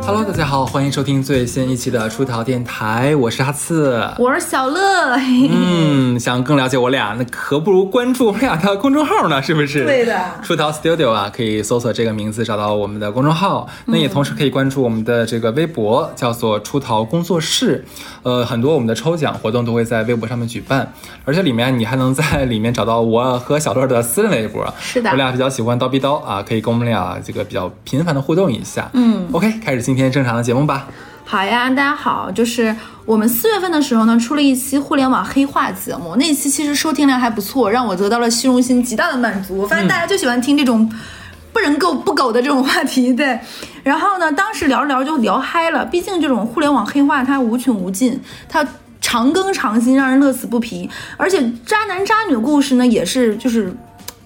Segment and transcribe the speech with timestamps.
[0.00, 5.14] Hello，大家好，欢迎收听最新一期的出逃电台，我是哈刺，我是小乐。
[5.50, 9.84] 嗯，想更了解我俩，那可不如关注我们俩的公众号呢，是不是？
[9.84, 13.68] 对的，出逃 Studio 啊，可以搜索这个名字找到我们的公众号。
[13.84, 17.84] 那也同时可以关注我们的这个微博，叫做出逃工作室。
[18.28, 20.92] 呃，很多我们的抽奖活动都会在微博上面举办，
[21.24, 24.70] 而且里面你还能在里面找到我和小乐的私人微博。
[24.78, 28.90] 是的，我俩比较喜欢叨逼叨啊，可以跟我们俩这个比较频繁的互动一下。
[28.92, 30.88] 嗯，OK，开始今天正常的节目吧。
[31.24, 32.74] 好呀，大家好，就是
[33.06, 39.56] 我们四月份的时候呢，出了一期互联网黑化节目，那一期其实收听量还不错，让我得到了虚荣心极大的满足。
[39.56, 40.90] 我发现大家就喜欢听这种
[41.58, 43.36] 不人狗不狗的这种话题， 对。
[43.82, 48.64] 然后呢，当时聊着聊着就聊嗨了，毕竟这种互联网黑化它无穷无尽，它
[49.00, 50.88] 长更长新，让人乐此不疲。
[51.16, 53.74] 而且渣男渣女的故事呢，也是就是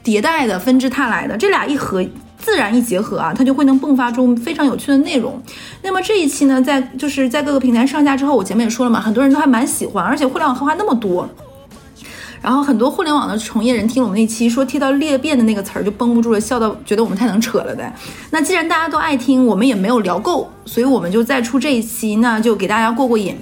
[0.05, 2.05] 迭代的、纷至沓来的，这俩一合。
[2.39, 5.41] 自然一结合啊，它就会能迸发出非常有趣的内容。
[5.81, 11.29] 那么这一期呢，在就是在各个平台上架之后，我前面也说了嘛，很多人都还蛮喜欢，而且互联网黑化那么多，
[12.43, 17.91] 然后很多互联网的从业人听我们那期说贴到裂变的那个词儿就绷不住了，笑到觉得我们太能扯了的。
[18.31, 23.37] 那既然大家都爱听，我们也没有聊够，所以我们就再出这一期，那就给大家过过瘾。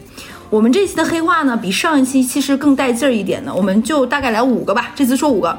[0.50, 5.58] 我们这期的黑话呢，比上一期其实更带劲儿一点呢，我们就大概来五个吧，这次说五个。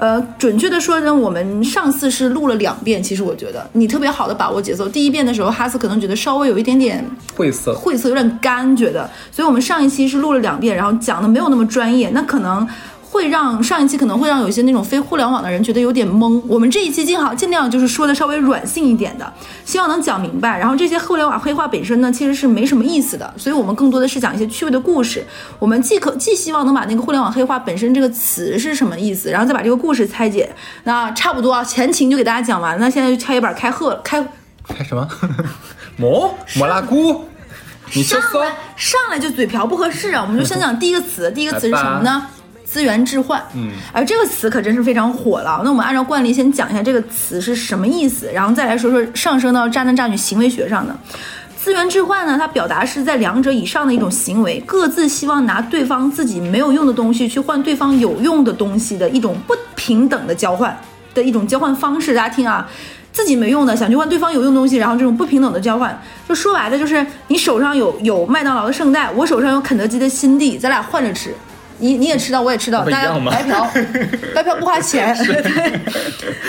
[0.00, 3.02] 呃，准确的说呢，我们上次是录了两遍。
[3.02, 4.88] 其实我觉得你特别好的把握节奏。
[4.88, 7.04] 第一遍的时候，哈斯可能觉得稍微有一点点
[7.36, 9.08] 晦涩，晦涩有点干，觉得。
[9.30, 12.66] 所以我们上一期是录了两遍，然后讲的没有那么专业，那可能。
[13.10, 16.40] 会让上一期可能会让有一些那种非互联网的人觉得有点懵。
[16.46, 19.32] 我们这一期尽好尽量就是说的稍微软性一点的，
[19.64, 20.56] 希望能讲明白。
[20.56, 25.26] 然后这些互联网黑话本身呢，其实是没什么意思的，所以我们更多的是讲一些趣味的故事。
[25.58, 30.48] 我们既可既希望能把那个互联网黑话本身这个词是什么意思，然后再把这个故事拆解。
[30.84, 34.24] 那差不多啊，前情就给大家讲完，那现在就敲一板开贺了，开
[34.68, 35.08] 开什么？
[35.98, 37.24] 蘑蘑拉菇？
[37.92, 40.22] 你上来上来就嘴瓢不合适啊！
[40.22, 42.24] 我们就先讲第一个词，第一个词是什么呢？
[42.70, 45.60] 资源置换，嗯，而这个词可真是非常火了。
[45.64, 50.96] 那我们按照惯例先讲一下这个词是什么意思，然后再来说说上升到渣男渣女行为学上的
[51.60, 52.36] 资源置换呢？
[52.38, 60.78] 它表达是在两者以上的一种行为，各自希望拿对方自己没有用的东西去换对方有用的东西的一种不平等的交换
[61.12, 62.14] 的一种交换方式。
[62.14, 62.68] 大家听啊，
[63.12, 71.34] 自己没用的想去换对方有用东西，然后这种不平等的交换，就说白了就是你手上有有麦当劳的圣代，我手上有肯德基的新地，咱俩换着吃。
[71.80, 73.68] 你你也吃到，我也吃到，大家白嫖，
[74.34, 75.80] 白嫖不花钱，对。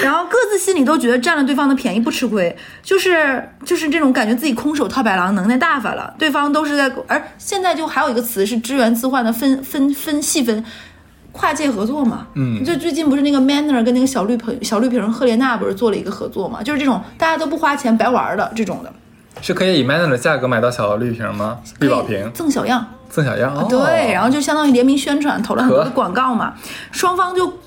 [0.04, 6.14] 然后各自心里都觉得占了对方的便宜不吃亏，就是就是这种感觉自己空手套白狼，能耐大发了。
[6.20, 10.64] 对方都是在，而现在就还有一个词是资源置换的分分分细分，
[11.32, 12.28] 跨界合作嘛。
[12.34, 16.62] 嗯，就最近不是那个 Manner 跟那个小绿瓶小绿瓶赫莲娜不是做了一个合作嘛？
[16.64, 18.92] 就是这种大家都不花钱白玩的这种的。
[19.40, 21.60] 是可以以 Manner 的价格买到小绿瓶吗？
[21.80, 22.86] 绿宝瓶赠小样。
[23.14, 26.54] 赠小样，对，然后就相当于联名宣传，投了很多的广告嘛，
[26.94, 27.60] 双方就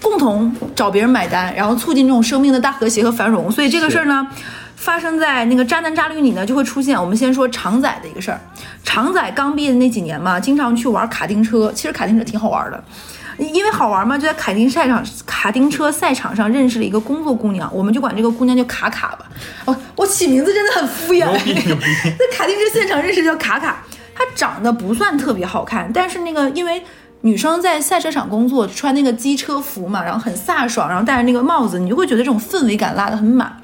[0.00, 3.50] 共同找别人买单，然后促进这种生命的大和谐和繁荣。
[3.50, 4.24] 所以这个事儿呢，
[4.76, 6.96] 发生在那个渣男渣女里呢，就会出现。
[6.96, 8.38] 我们先说常仔的一个事儿，
[8.84, 12.80] 常仔刚毕业的那几年嘛，经常去玩卡丁车，其实卡丁车挺好玩的，
[13.48, 19.26] 因为好玩嘛，就在卡丁赛场、卡丁车赛场上认识了一个工作姑娘，我们就管这个姑娘叫卡卡吧。
[19.64, 23.84] 哦，我起名字真的很敷衍， 在卡丁车现场认识叫卡卡。
[24.14, 26.82] 她长得不算特别好看，但是那个因为
[27.22, 33.56] 女生在赛车场工作，穿那个机车服嘛，然后很飒爽，然后戴着那个帽子，你就会觉得这种氛围感拉得很满。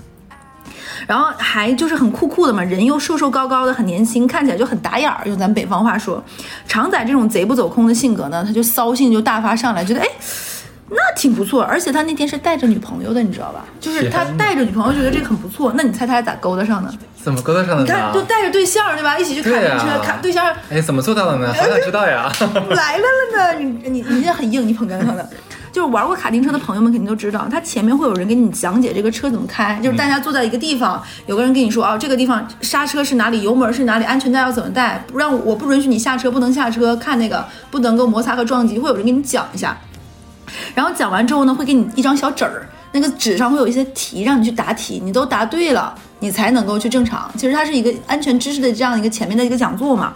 [1.06, 5.22] 然后还就是很酷酷的嘛，人又瘦瘦高高的，很年轻，看起来就很打眼儿。
[5.26, 6.22] 用咱北方话说，
[6.68, 10.06] 常仔这种贼不走空的性格呢，他就骚性就大发上来，觉得哎。
[10.88, 13.64] 那挺不错，而且他那天是带着女朋友的，你知道吧？
[13.80, 15.72] 就是他带着女朋友，觉得这个很不错。
[15.74, 16.88] 那你猜他俩咋勾搭上的？
[17.20, 17.82] 怎么勾搭上的？
[17.82, 19.18] 你看，就带着对象对吧？
[19.18, 20.46] 一起去卡丁车，卡对象。
[20.70, 21.52] 哎，怎么做到的呢？
[21.52, 22.30] 好想知道呀！
[22.70, 25.28] 来了了呢，你你你这很硬，你捧哏上的。
[25.76, 29.78] 就是玩过卡丁车的朋友们肯定都知道，它前面会有人给你讲解这个车怎么开。
[29.82, 39.76] 就是大家坐在一个地方，有个人跟你说啊，这个地方刹车是哪里，油门是哪里，安全带要怎么带，不让我不允许你下车，不能下车，看那个不能够摩擦和撞击，会有人给你讲一下。
[40.74, 47.30] 然后讲完之后呢，会给你一张小纸儿，那个纸上会有一些题让你去答题，你都答对了，你才能够去正常。
[47.36, 50.14] 其实它是一个安全知识的这样一个前面的一个讲座嘛，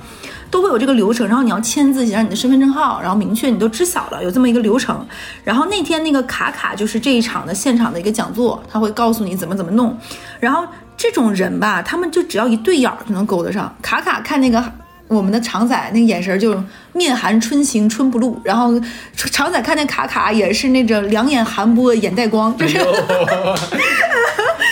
[0.51, 1.27] 都会有这个流程。
[1.27, 5.07] 然后你要签字写上你的身份证号，然后明确你都知晓了，有这么一个流程。
[5.45, 9.97] 然后那天那个卡卡就是这一场的现场的一个讲座，他会告诉你怎么怎么弄。
[10.39, 10.67] 然后
[10.97, 13.75] 这种人吧，他们就只要一对眼儿就能勾得上。
[13.81, 14.63] 卡卡看那个。
[15.11, 16.55] 我们的常仔那个眼神就
[16.93, 18.81] 面含春情春不露，然后
[19.17, 22.79] 常仔看见卡卡也是那种两眼含波眼带光， 就是。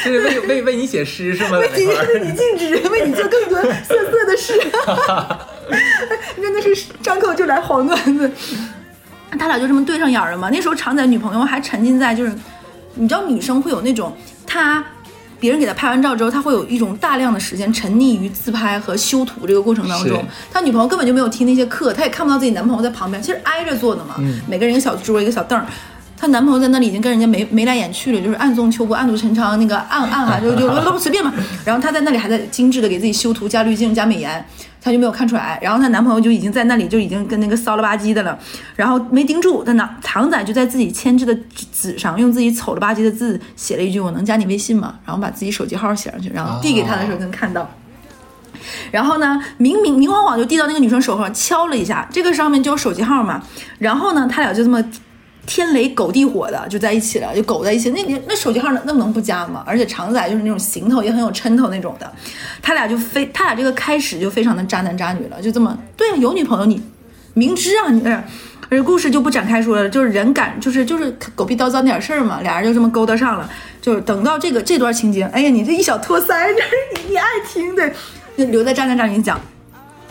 [0.05, 1.59] 这是为为为你写诗是吗？
[1.59, 4.53] 为你为你静止， 为你做更多色色的事。
[6.41, 8.31] 真的是张口就来黄段子。
[9.39, 10.49] 他俩就这么对上眼了嘛？
[10.51, 12.33] 那时候常仔女朋友还沉浸在就是，
[12.95, 14.11] 你知道女生会有那种，
[14.47, 14.83] 她
[15.39, 20.25] 别人给她拍完照之后，她会有一种大量的时间沉溺于自拍和修图这个过程当中。
[20.51, 24.15] 他女朋友根本就没有听那些课，她也看不到自己男朋友在旁边，其实挨着坐的嘛。
[24.49, 25.67] 每个人一个小桌，一个小凳儿。
[26.17, 31.33] 她男朋友在那里已经跟人家眉眉来眼去了，就是暗送秋波、暗度陈仓，那个暗暗哈就就都随便嘛。
[31.65, 34.45] 然后她在那里还在精致的给自己修图、加滤镜、加美颜，
[34.81, 35.59] 她就没有看出来。
[35.63, 38.39] 然后她男朋友就已经在那里就已经跟那个骚了吧唧的了，
[38.77, 39.63] 然后没盯住。
[39.65, 41.37] 她那唐仔就在自己签字的
[41.73, 47.69] 纸上用自己丑了吧唧的字写了一句：“我能加你微信吗？”然后把自己手机号写上去，然后递给他的时候能看到。
[48.91, 53.43] 然后呢，明明明晃晃就递到那个女生手上，敲了一下，这个上面就有手机号嘛。
[53.79, 54.83] 然后呢，他俩就这么。
[55.49, 57.89] 天雷狗地火的就在一起了，就狗在一起。
[57.91, 59.65] 那你那手机号那那能不加吗？
[59.67, 62.13] 而且常仔就是那种行头也很有抻头那种的，
[62.61, 66.83] 他俩就非他俩这个开始就非常的渣男渣女了，就这么对啊，有女朋友你
[67.33, 68.03] 明知啊你，
[68.69, 73.51] 而故事就不展开说了，就是人感就是就是狗屁叨叨点事儿嘛，俩人就这么勾搭上了，
[73.81, 77.91] 就是等到这个这段情节，哎呀你这一小托腮，这你你爱听对，
[78.37, 79.41] 就留在渣男渣女讲。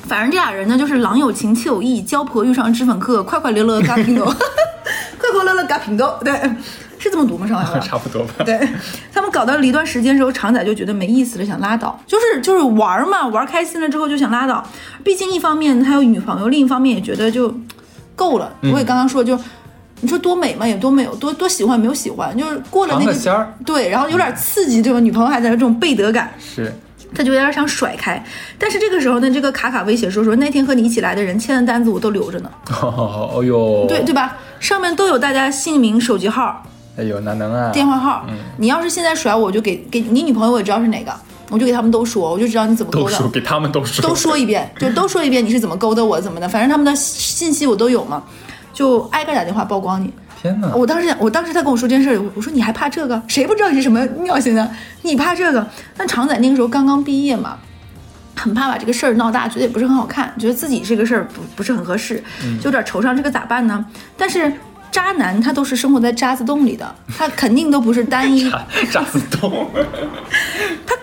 [0.07, 4.25] 反正这俩人呢，就是郎有情妾有意，交婆遇上脂粉客，快快乐乐嘎平豆，
[5.31, 6.33] 快快乐乐嘎平豆，对，
[6.97, 7.47] 是这么读吗？
[7.47, 8.33] 上海差不多吧。
[8.45, 8.59] 对
[9.13, 14.65] 他们搞到了一段时间之后，常仔就觉得没意思了，想拉倒，就是就是玩嘛，玩开心了之后就想拉倒。
[15.03, 17.53] 毕竟一方面他有女朋友，另一方面也觉得就
[18.15, 18.51] 够了。
[18.73, 19.39] 我也刚刚说，就
[20.01, 24.99] 你说多美嘛，也多美，有多多喜欢没有喜欢，就是过了那个仙儿，对，然后有点刺激，对吧？
[24.99, 26.73] 女朋友还在这种背德感是。
[27.15, 28.23] 他就有点想甩开，
[28.59, 32.49] 但是这个时候呢，这个卡卡威胁说说那天和你一起来的人签的单子我都留着呢。
[32.81, 34.37] 哦呦，对对吧？
[34.59, 36.63] 上面都有大家姓名、手机号。
[36.97, 37.71] 哎呦，哪能啊？
[37.71, 38.25] 电话号。
[38.27, 38.35] 嗯。
[38.57, 41.13] 你要是现在甩我，就给给你女朋友，我也知道是哪个，
[41.49, 43.11] 我就给他们都说，我就知道你怎么勾的。
[43.11, 44.01] 都说给他们都说。
[44.07, 48.23] 都说一遍， 就都说一遍你是怎么勾搭我怎么的，反正他们的信息我都有嘛，
[48.73, 50.11] 就挨个打电话曝光你。
[50.41, 50.73] 天哪！
[50.75, 53.21] 我当时我当时他跟我说这件事，我说你还怕这个？
[53.27, 54.69] 谁不知道你是什么尿性呢？
[55.01, 55.67] 你怕这个？
[55.97, 57.57] 那常仔那个时候刚刚毕业嘛。
[58.39, 62.23] 很怕把这个事儿闹大，觉得也不是很好看，觉得自己这个事儿不不是很合适，
[62.61, 63.15] 就有点惆怅。
[63.15, 63.83] 这个咋办呢？
[64.15, 64.53] 但是
[64.91, 68.47] 渣男他都是生活在渣子洞里的，他肯定都不是单一
[68.91, 69.81] 渣子洞，他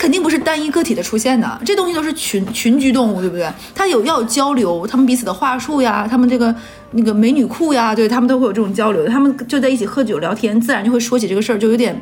[0.04, 3.50] 肯定不是单一个体的出现的，这东西都是群群居动物，对不对？
[3.74, 6.54] 他有要有交流，他们彼此的话术呀，他们这个
[6.90, 11.98] 那个美女库呀，对他们都会有这种交流，他们就在一起喝酒聊天，自然就会说起这个事儿，就有点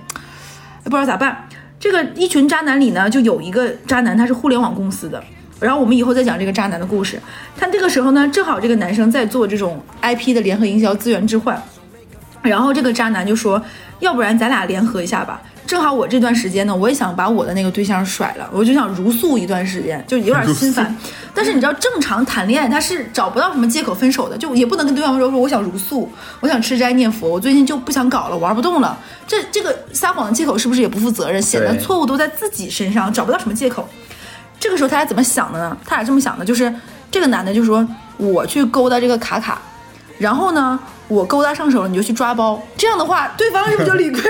[0.83, 1.47] 不知道咋办。
[1.79, 5.23] 这个一群渣男里呢，就有一个渣男，他是互联网公司的。
[5.61, 7.21] 然后我们以后再讲这个渣男的故事。
[7.57, 11.63] 他这个时候呢，正好这个男生在做这种 IP 的联合营销、资源置换。
[12.43, 13.63] 然后这个渣男就说
[14.01, 20.95] ：“要不然咱俩联合一下吧。”正好我这段时间呢，我也想把我的那个对象甩了，我就想如素一段时间，就有点心烦。
[21.35, 26.11] 但是你知道，正常谈恋爱他是找不到什么借口分手的，就也不能跟对方说说我想如素，
[26.41, 28.99] 我想吃斋念佛，我最近就不想搞了，玩不动了。
[29.27, 33.89] 这这个撒谎的借口是不是也不负责任，显得错误都在自己身上，找不到什么借口。
[34.61, 35.75] 这个时候他俩怎么想的呢？
[35.87, 36.73] 他俩这么想的，就是
[37.11, 37.87] 这个男的就说
[38.19, 39.59] 我去勾搭这个卡卡，
[40.19, 40.79] 然后呢
[41.09, 44.21] 我勾搭上手了，你就去抓包，这样的话对方是不是就理亏？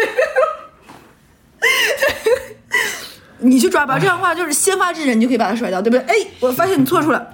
[3.45, 6.01] 你去抓吧，这样的话就是先发制人，你就可以把他甩掉，对不对？
[6.07, 7.27] 哎，我发现你错处了。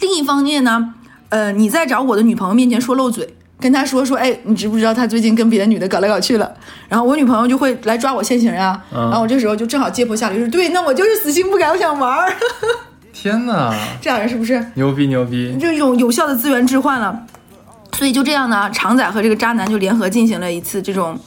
[0.00, 0.94] 另一方面呢，
[1.30, 6.54] 呃，你在找我的女朋友面前说漏嘴，跟她说说，哎，你知不知道他最近跟别的女的搞来搞去了？
[6.88, 8.80] 然后我女朋友就会来抓我现行呀。
[8.92, 12.32] 然后我这时候就正好接坡下驴，说对，那我就是死心不改，我想玩儿。
[13.12, 15.56] 天哪，这俩人是不是牛逼牛逼？
[15.58, 17.26] 就一种有效的资源置换了。
[17.96, 21.18] 所以就这样呢，常仔和这个渣男就联合进行了一次这种。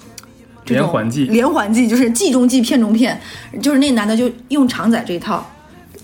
[0.71, 3.19] 连环计，连环计就是计中计，骗中骗，
[3.61, 5.45] 就是那男的就用常仔这一套，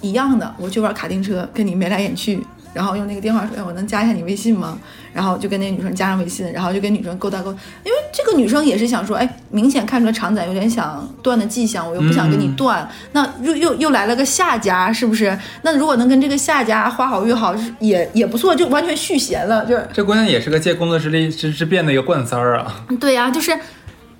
[0.02, 2.40] 一样的，我去玩卡丁车，跟你眉来眼去，
[2.74, 4.78] 然后用那个电话说，哎，我能加一下你微信吗？
[5.14, 7.50] 然后就跟那个女生加上微信，然后就跟女生勾搭勾，
[7.84, 15.36] 因为这个女生也是想说，哎，明显看出来常仔有点想断的迹象，我又不想跟你断，那又又又来了个下家，是不是？
[15.64, 22.86] 那如果能跟这个下家花好月好，也也不错，就完全续弦了，就是这姑娘也是个借工作之力之之便的一个惯三儿啊。
[23.00, 23.58] 对呀，就是。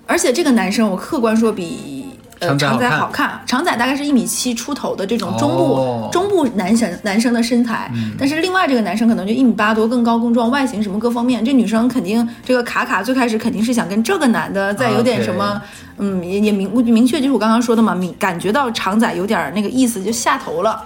[0.08, 2.06] 而且这个男生，我客观说比
[2.38, 3.38] 呃长仔好看。
[3.46, 15.60] 长仔大概是一米七出头的这种中部中部男生男生的身材，但是另外这个男生可能就一米八多，更高更壮，外形什么各方面，这女生肯定这个卡卡最开始肯定是想跟这个男的再有点什么，
[15.98, 20.82] 嗯，也也明明确就是我刚刚说的嘛，明感觉到长仔有点那个意思就下头了。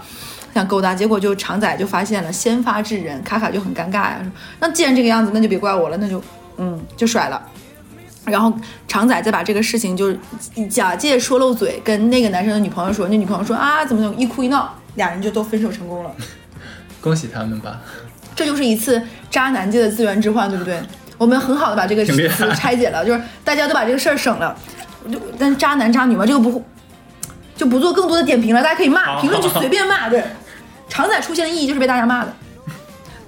[0.55, 4.21] 想勾搭，结果就长仔就发现了，先发制人，卡卡就很尴尬呀。
[4.61, 6.23] 那既然这个样子，那就别怪我了，那就
[6.59, 7.41] 嗯就甩了。
[8.25, 8.53] 然后
[8.87, 10.19] 常仔再把这个事情就是
[10.71, 16.11] 假借说漏嘴，跟那个男生的女朋友说，那女朋友说啊怎么怎么，一哭一闹，俩人就都分手成功了。
[17.01, 17.81] 恭喜他们吧！
[18.37, 20.81] 这就是一次渣男界的资源置换，对不对？
[21.19, 24.57] 我们很好的把这个词拆解了，就是大家都把这个事儿省了。
[25.11, 26.65] 就但是渣男渣女嘛，这个不
[27.57, 30.09] 就不做更多的点评了，大家可以骂，评论区随便骂。
[30.09, 30.23] 对，
[30.89, 32.33] 常仔出现的意义就是被大家骂的。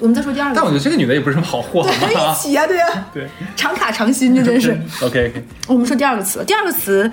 [0.01, 4.73] 我们再说第二个，但我觉得这个女的也不是什么好货， 对，一起啊，对呀，对，常卡常新，这真是。
[5.01, 7.11] OK OK，我们说第二个词，第二个词，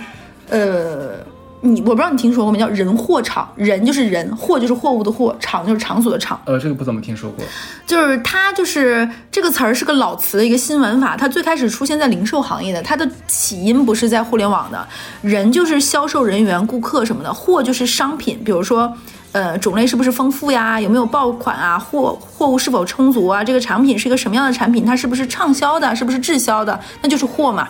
[0.50, 1.20] 呃，
[1.62, 2.58] 你我不知道你听说过没？
[2.58, 6.42] 叫人货场，人就是人，货就是货物的货，场就是场所的场。
[6.46, 7.46] 呃，这个不怎么听说过。
[7.86, 14.88] 就是它就是这个词儿是个老词的一个新玩法，它最开始出现在零售行业的，它的起因不是在互联网的。
[15.22, 18.98] 人就是销售人员、顾客什么的，货就是商品，比如说。
[19.34, 20.80] 呃，种类是不是丰富呀？
[20.80, 21.80] 有没有爆款啊？
[21.80, 23.44] 货货物是否充足啊？
[23.44, 24.86] 这个产品是一个什么样的产品？
[24.86, 25.96] 它是不是畅销的？
[25.96, 26.78] 是不是滞销的？
[27.02, 27.68] 那就是货嘛。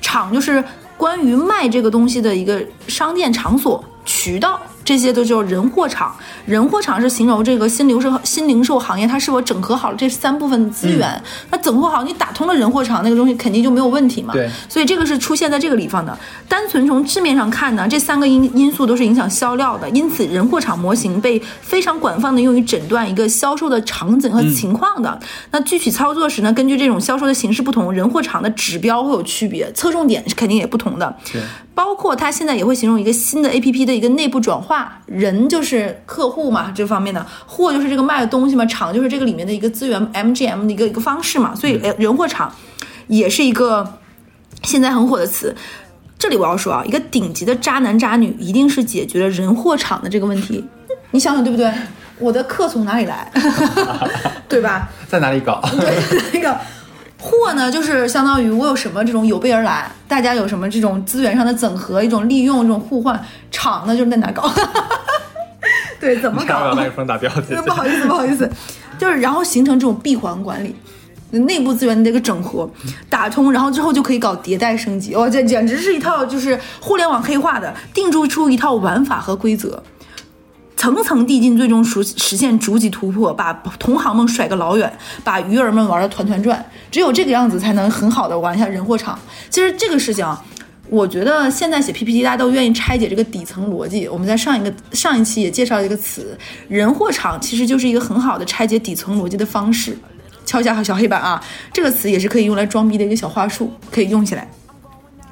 [0.00, 0.62] 厂就是
[0.96, 4.60] 关于卖这个东西的一个商店场所渠道。
[4.84, 6.14] 这些都叫人货场，
[6.46, 11.22] 人货场是形容这个新零售新零售行业它是否整合好了这三部分资源。
[11.50, 14.32] 那整合好，你打通了人货场，那个东西肯定就没有问题嘛。
[14.32, 16.16] 对，所以这个是出现在这个地方的。
[16.48, 25.20] 单纯从字面上看呢，这三个因因素都是影响销量的，因此人货场模型被非常广泛的用于诊断一个销售的场景和情况的。
[25.52, 31.16] 那具体操作时呢，根据这种销售的形式不同，人货场的指标会有区别，侧重点是肯定也不同的。
[31.32, 31.40] 对。
[31.72, 34.69] 包括它现在也会形容一个新的 A P P 的一个内部转化，
[35.06, 42.54] 人就是客户嘛，这方面的货就是这个卖的东西嘛，厂就是这个里面的一个资源 M G M 的一个一个方式嘛，所以人货场
[43.06, 43.98] 也是一个
[44.62, 45.54] 现在很火的词。
[46.18, 50.64] 这里我要说啊，一个顶级的渣男渣女一定是解决了人货场的这个问题，
[51.12, 51.72] 你想想对不对？
[52.18, 53.32] 我的客从哪里来，
[54.48, 54.88] 对吧？
[55.08, 55.60] 在哪里搞？
[55.80, 56.56] 对，那个。
[57.20, 63.22] 货呢，就是相当于我有什么这种有备而来，大家有什么这种资源上的整合，一种利用，这种互换。
[63.50, 64.50] 厂呢，就是在哪搞？
[66.00, 66.74] 对，怎么搞？
[66.74, 67.54] 麦克风打标题。
[67.66, 68.50] 不好意思，不好意思，
[68.98, 70.74] 就是然后形成这种闭环管理，
[71.30, 72.68] 内部资源的一个整合，
[73.10, 75.14] 打通，然后之后就可以搞迭代升级。
[75.14, 79.82] 哇，这简直是一套就是互联网黑化的，定铸出一套玩法和规则。
[80.80, 84.90] 层层递进，最终实实现逐级突破，把同行们甩个老远，
[85.22, 86.64] 把鱼儿们玩的团团转。
[86.90, 89.18] 只有这个样子，才能很好的玩一下人货场。
[89.50, 90.42] 其实这个事情啊，
[90.88, 94.08] 我觉得现在写 PPT，大家都愿意拆解这个底层逻辑。
[94.08, 96.34] 我们在上一个上一期也介绍了一个词，
[96.66, 99.94] 人货场其实就是一个很好的拆解底层逻辑的方式。
[100.46, 101.44] 敲一下小黑板啊，
[101.74, 104.50] 这个词也是可以用来装逼的一个小话术，可以用起来。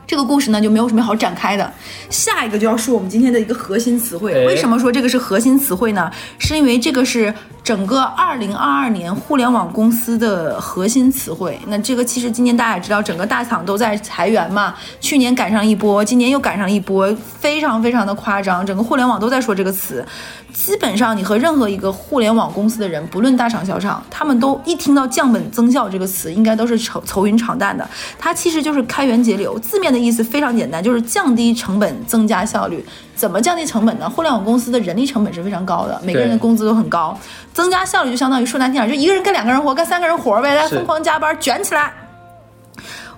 [0.08, 1.70] 这个故事呢就没有什么好展开的，
[2.08, 4.32] 下一个就要说我们今天的一个核心词汇。
[4.46, 6.10] 为什么说这个是核心词汇呢？
[6.38, 7.32] 是因为这个是
[7.68, 11.60] 整个二零二二年互联网公司的核心词汇。
[11.66, 20.02] 那这个其实今年大家也知道，整个大厂都在裁员嘛，去年赶上一波，今年又赶上一波，非常非常的夸张，整个互联网都在说这个词。
[20.50, 27.86] 基本上，你和任何一个互联网公司的人，不论大厂小厂，他们都一听到降本增效这个词，应该都是愁愁云长淡的。
[28.18, 32.82] 它其实就是开源节流，字面的意思非常简单，就是降低成本，增加效率。
[33.18, 34.08] 怎么降低成本呢？
[34.08, 37.18] 互联网公司的人力成本是非常高的，每个人的工资都很高。
[37.52, 41.92] 增加效率就相当于说难听点，就一个人干两个人活，干三个人活呗，大家疯狂加班，卷起来。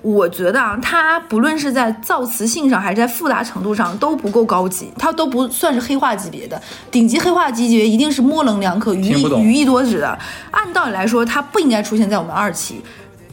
[0.01, 6.59] 我觉得啊，它不论是在造词性上，还是在复杂程度上，都不够高级，它都不算是黑化级别的。
[6.91, 10.19] 顶级黑化级别一定是模棱两可、语义语义多指的。
[10.53, 12.81] 按道理来说，它不应该出现在我们二期，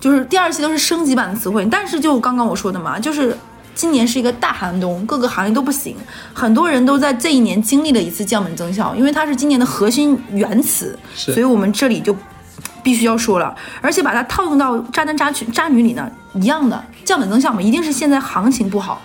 [0.01, 1.65] 就是第二期都是升级版的词汇。
[1.71, 3.33] 但是就刚刚我说的嘛，就是
[3.77, 5.95] 今年是一个大寒冬，各个行业都不行，
[6.33, 12.13] 很多人都在这一年经历了一次降本增效，因为它是今年的核心原词，所以我们这里就。
[12.83, 19.01] 必须要说了，而且把它套用到渣男渣女渣女里呢，一样的降本增效嘛，一定是现在行情不好，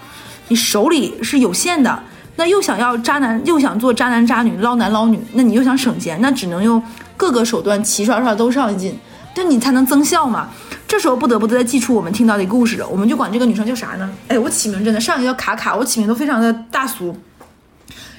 [0.47, 2.01] 你手里是有限的，
[2.37, 6.81] 那又想要渣男，又想做渣男渣女捞男捞女，那你又想省钱，那只能用
[7.17, 8.97] 各个手段齐刷刷都上进，
[9.35, 10.49] 对你才能增效嘛。
[10.87, 14.11] 这时候不得不再记出我们听到的故事，我们就管这个女生叫啥呢？
[14.29, 17.17] 哎，我起名真的，上一个叫卡卡，我起名都非常的大俗，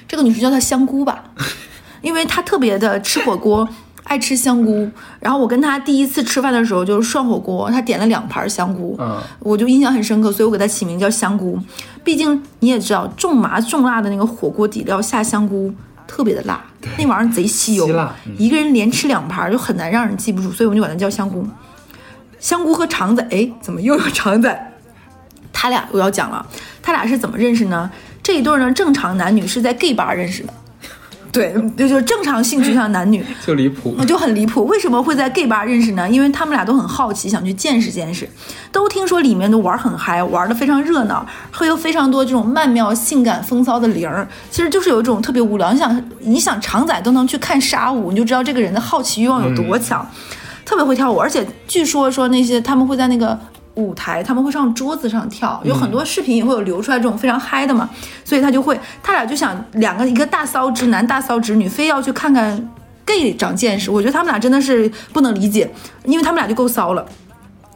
[0.08, 1.24] 这个女生叫她香菇吧，
[2.02, 3.68] 因为她特别的吃火锅。
[4.06, 4.86] 爱吃香菇，
[5.18, 11.58] 然后我跟她第一次吃饭的时候就是涮火锅，她点了两盘香菇，嗯，我就印象很深刻，所以我给她起名叫香菇。
[12.04, 15.72] 毕竟你也知道，重麻重辣的那个火锅底料下香菇
[16.06, 16.62] 特别的辣，
[16.98, 17.88] 那玩意儿贼 吸油，
[18.38, 21.46] 一个人连吃两盘就很难让人记不住，所以我们就管它叫香菇。
[22.38, 24.72] 香菇和肠仔，哎，怎么又有肠仔？
[25.52, 26.46] 他俩我要讲了，
[26.82, 27.90] 他俩是怎么认识呢？
[28.22, 30.52] 这一对呢，正常男女是在 gay 吧认识的。
[31.34, 33.24] 对，就就正常性取向男女。
[33.44, 33.96] 就离谱。
[34.06, 36.08] 就很离谱，为什么会在 gay 吧认识呢？
[36.08, 38.28] 因为他们俩都很好奇，想去见识见识，
[38.70, 45.72] 都听说里面都玩很嗨，玩的非常热闹，会有非常多这种曼妙、性感、风骚的灵儿，其实就是有一种特别无聊。
[45.72, 50.08] 你想，你想常仔都能去看沙舞，你就知道这个人的好奇欲望有多强，
[50.64, 53.36] 特别会跳舞，而且据说说那些他们会在那个。
[53.74, 57.88] 舞台他们会上桌子上跳，有很多视频也会有流出来这种非常嗨的嘛，
[58.24, 62.68] 所以他就会，他俩就想两个一个大骚直男大骚直女，非要去看看
[63.04, 63.90] gay 长见识。
[63.90, 65.68] 我觉得他们俩真的是不能理解，
[66.04, 67.04] 因为他们俩就够骚了。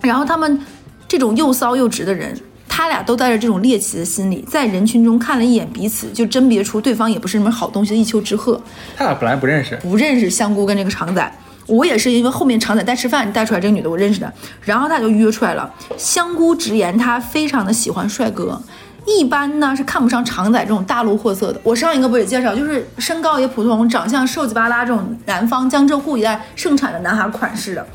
[0.01, 0.61] 然后他们
[1.09, 2.39] 这种又骚又直的人，
[2.69, 8.61] 他俩都带着这种猎奇的心理，在人群中看了一眼彼此，就甄别出对方也不是什么好东西的一丘之貉。
[8.97, 11.33] 他俩本来不认识，不认识香菇跟这个长仔。
[11.69, 14.33] 我也是因为后面常仔带吃饭带出来这个女的我认识的，
[14.63, 15.73] 然后她就约出来了。
[15.97, 18.61] 香菇直言她非常的喜欢帅哥，
[19.07, 21.61] 一般呢是看不上常仔这种大陆货色的。
[21.63, 27.87] 我上一个不也介绍，就是身高也普通，长相瘦鸡巴拉这种南方江浙沪一带盛产的男孩款式的。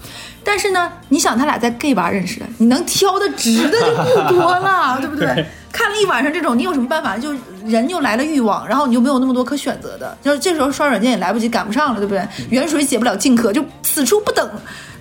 [0.43, 5.45] 但是呢，你想他俩在 gay 吧认识的，你能挑的直的就不多了， 对不对？
[5.71, 7.17] 看了一晚上这种，你有什么办法？
[7.17, 7.33] 就
[7.65, 12.27] 人又来了欲望，然后你就没有那么多可选择的，就是这时候刷软件也来不及，赶不上了，对不对？
[12.49, 14.47] 远水解不了近渴，就此处不等。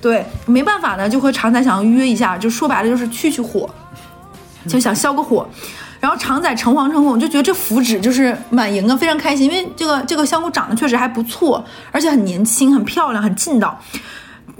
[0.01, 3.69] 对，没办法呢，就和常仔想要约一下，就说白了就是去去火，
[4.67, 5.47] 就想消个火。
[6.01, 13.79] 然后常仔诚惶诚恐，就觉得这福祉就是满盈啊，非常开心，因为这个这个香菇长得确实还不错，而且很年轻、很漂亮、很劲道。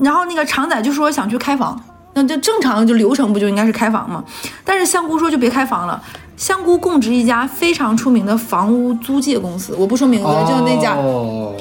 [0.03, 1.81] 然后那个常仔就说想去开房。
[2.15, 4.23] 那就正常就流程不就应该是开房吗？
[4.65, 5.99] 但是香菇说就别开房了。
[6.37, 11.55] 香菇供职一家非常出名的房屋租借公司，我不说名字，就是那家，哦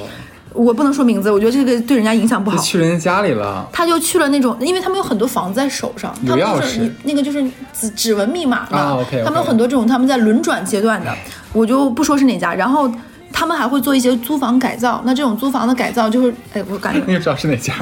[0.54, 2.58] 我不能说名字，我觉得这个对人家影响不好。
[2.58, 8.98] 去人家家里了，他就去了那种，因为他们有很多房子在手上，他们就是，那个就是指指纹密码嘛。
[8.98, 11.16] OK，他们有很多这种他们在轮转阶段的，
[11.54, 12.54] 我就不说是哪家。
[12.54, 12.92] 然后
[13.32, 17.74] 他们还会做一些租房改造，那这种租房的改造就是，哎，我感觉 你也知道是哪家。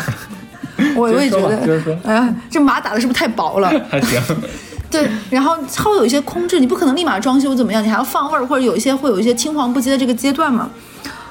[0.95, 3.69] 我我也觉得，哎呀，这码打的是不是太薄了？
[3.89, 4.21] 还行。
[4.91, 7.83] 对，然后会有一些空置，你不可能立马装修怎么样？
[7.83, 10.69] 你还要放味儿，或者有一些会有一些青黄不接的这个阶段嘛。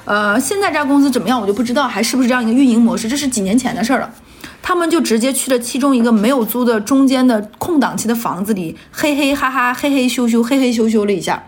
[0.05, 3.09] 呃，现在这家公司怎么样，我就不知道，还是不是这样一个运营模式？
[3.09, 4.09] 这是几年前的事儿了。
[4.61, 11.43] 他们就直接去了其中一个没有租的中间的空档期的房子里，嘿嘿哈哈，嘿嘿咻咻，嘿嘿咻咻了一下。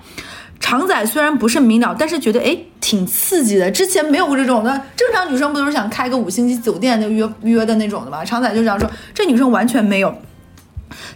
[0.61, 3.69] 常仔虽然不是明了，但是觉得哎挺刺激的。
[3.69, 8.23] 之前没有过这种的，正常女生不都是想开个五星级酒店就约约的那种的吗？
[8.23, 10.15] 常仔就这样说，这女生完全没有，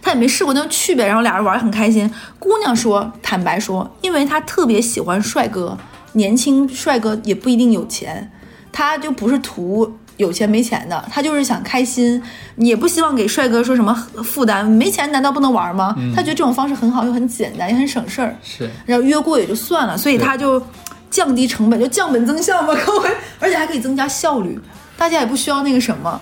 [0.02, 1.06] 他也没试过，那就去呗。
[1.06, 2.12] 然后俩人玩很开心。
[2.38, 5.78] 姑娘说，坦白说，因为她特别喜欢帅哥，
[6.12, 8.30] 年轻帅哥也不一定有钱，
[8.72, 9.96] 她就不是图。
[10.16, 12.22] 有钱没钱的，他就是想开心，
[12.56, 14.64] 也不希望给帅哥说什么负担。
[14.64, 15.94] 没钱难道不能玩吗？
[16.14, 18.36] 他觉得这种方式很好，又很简单，也很省事儿。
[18.42, 20.62] 是，然后约过也就算了，所以他就
[21.10, 24.58] 降低成本，就降本增效嘛，各位，而且还可以增加效率，
[24.96, 26.20] 大家也不需要那个什么。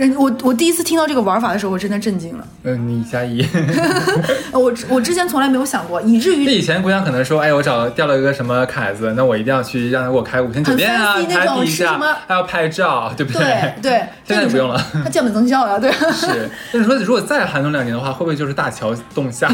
[0.00, 2.46] 人我我第一次听到这个玩法的时候，我真的震惊了。
[2.62, 3.46] 嗯，你加一。
[4.52, 13.42] 我我之前从来没有想过，以至于以前姑娘可能说，哎，我找掉了一个什么凯子，那我一定要去让他给我开五星酒店啊，拍地下，还要拍照，对不对？
[13.82, 14.02] 对对。
[14.24, 15.92] 现在就不用了，它降本增效了，对。
[16.12, 16.48] 是。
[16.72, 19.50] 那你说，如果再寒冬两年的话，会不会就是大桥洞下？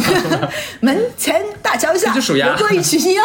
[0.80, 3.22] 门前大桥下，就数鸭，做一曲呀。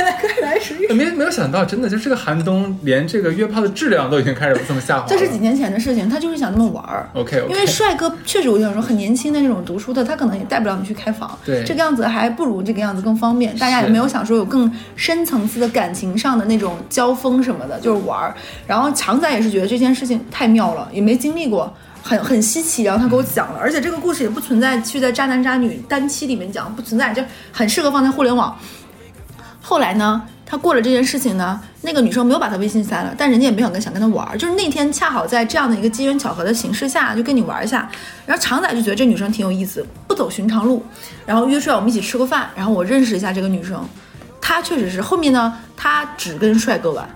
[0.00, 0.58] 快来快来！
[0.58, 5.06] 十月没没有想到，真的就这个寒冬，连这个约炮的质量都已经开始这么下滑。
[5.06, 7.08] 这是几年前的事情，他就是想这么玩儿。
[7.14, 11.38] OK，因为帅哥确实，我想说很年轻的那种读书的，他可能也带不了你去开房。
[11.44, 13.54] 对，这个样子还不如这个样子更方便。
[13.58, 18.34] 大家也没有想说有更深层次的感情上的那种交锋什么的，就是玩儿。
[18.66, 22.84] 然后强仔也是觉得这件事情太妙了，也没经历过，很很稀奇。
[22.84, 28.56] 然后他给我讲了，而且这个故事也不存在去在渣男渣女单期里面讲，不存在，就很适合放在互联网。
[29.70, 37.88] 后来呢，他过了这件事情呢，那个女生没有把他微信删了，但人家也没有跟想跟他玩，就是那天恰好在这样的一个机缘巧合的形式下，就跟你玩一下。
[38.26, 40.84] 然后常仔就觉得这女生挺有意思，不走寻常路，
[41.24, 43.80] 然后约出来我们一起吃个饭，然后我认识一下这个女生。
[44.40, 47.08] 她确实是后面呢，她只跟帅哥玩，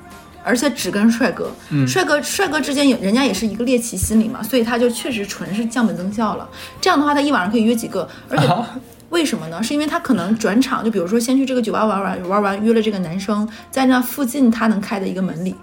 [0.45, 1.51] 而且只跟帅哥。
[1.71, 6.49] 嗯，帅哥帅哥之间也人家也是一个猎奇心理嘛，所以他就确实纯是降本增效了。
[6.81, 8.47] 这样的话，他一晚上可以约几个，而且。
[9.11, 9.63] 为什么呢？
[9.63, 15.55] 是因为他可能转场，就比如说先去这个酒吧玩玩，玩完约了这个男生在那附近他能开的一个门里，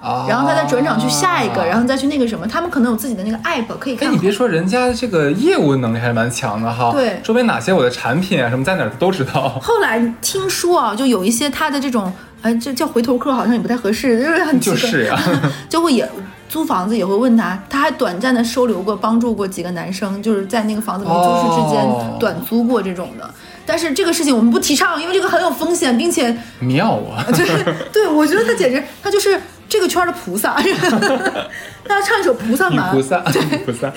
[0.00, 4.08] 啊然后他再转场去下一个，然后再去那个什么，他们可能有自己的那个 app 可以看。
[4.08, 6.92] 哎，你别说，人家这个业务能力还是蛮强的哈。
[6.92, 9.58] 对，周边哪些我的产品啊什么在哪都知道。
[9.62, 15.18] 后来听说啊，就有一些他的这种，哎，这叫回头客好像也不太合适，就是很就是呀，
[15.68, 16.08] 就会也。
[16.48, 23.30] 租房子也会问他，他还短暂的收留过、帮助过几个男生，就是在那个房子里面租室之间短租过这种的。
[23.66, 27.22] 但是这个事情我们不提倡，因为这个很有风险，并且 妙啊！
[27.28, 30.54] 对对，我觉得他简直他就是这个圈的菩萨，
[31.84, 33.92] 他要唱一首菩萨蛮，菩萨，对菩萨。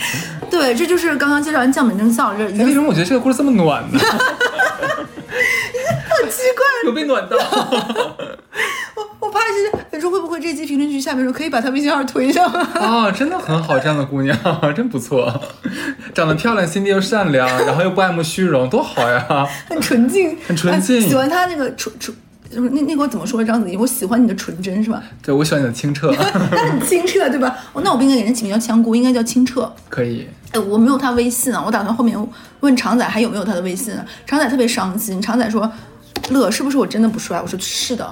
[0.50, 4.00] 对，这就是刚刚介绍完降本增效这为什么我觉得这个故事这么暖呢？
[6.22, 7.38] 很奇怪，有被暖到。
[9.32, 12.68] 怕是你说会不会这期评论区下面说可以把她微信号推上吗？
[12.76, 14.38] 哦，真的很好，这样的姑娘
[14.76, 15.34] 真不错，
[16.14, 19.48] 长得漂亮，心地又善良，然后又不爱慕虚荣，多好呀！
[19.68, 22.16] 很纯净，很纯净哎喜欢她那个纯纯。
[22.54, 23.42] 就是那那个我怎么说？
[23.42, 25.02] 章子怡，我喜欢你的纯真，是吧？
[25.24, 27.58] 对，我喜欢你的清澈，他很清澈，对吧？
[27.72, 29.72] 哦，那我不应该给人起名叫香菇，应该叫清澈。
[29.88, 30.28] 可以。
[30.52, 32.28] 哎，我没有他微信啊，我打算后面
[32.60, 34.06] 问常仔还有没有他的微信啊。
[34.26, 35.72] 常仔特别伤心，常仔说
[36.32, 38.06] ：“乐，是不是我真的不帅？”我说：“是的。”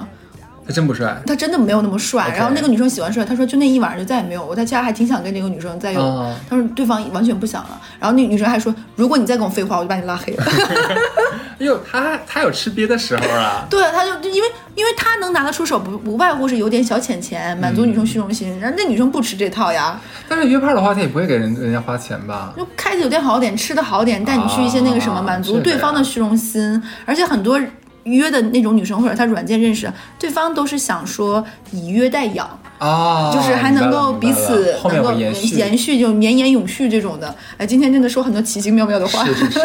[0.70, 2.32] 他真不帅，他真的没有那么帅。
[2.36, 4.46] 然后那个女生喜欢帅，他说就那一晚上就再也没有。
[4.46, 7.80] 我在家还挺想跟这个女生再有，哦他说对方完全不想了。
[7.98, 10.44] 然后那女生还说，如果你再跟我废话，我就把你拉黑了。
[11.58, 13.66] 哎呦，他他有吃瘪的时候啊。
[13.68, 18.58] 对，他就就因为因为他能拿得出手，不不外乎是有点小钱钱，满足女生虚荣心。
[18.60, 22.54] 然后那女生不吃这套呀，但是约炮的话，他也不会给人人家花钱吧？
[22.56, 26.80] 就开酒店好点，吃的好点，带你去一些那个什么，啊满足对方的虚荣心。
[27.04, 27.60] 而且很多
[28.12, 32.48] 约的那种女生或者她软件认识，对方都是想说以约代养。
[32.78, 37.34] 啊，就是还能够彼此能够延续，延续，就绵延永续这种的。
[37.58, 39.22] 哎，今天真的说很多奇奇妙妙的话。
[39.22, 39.60] 是是是，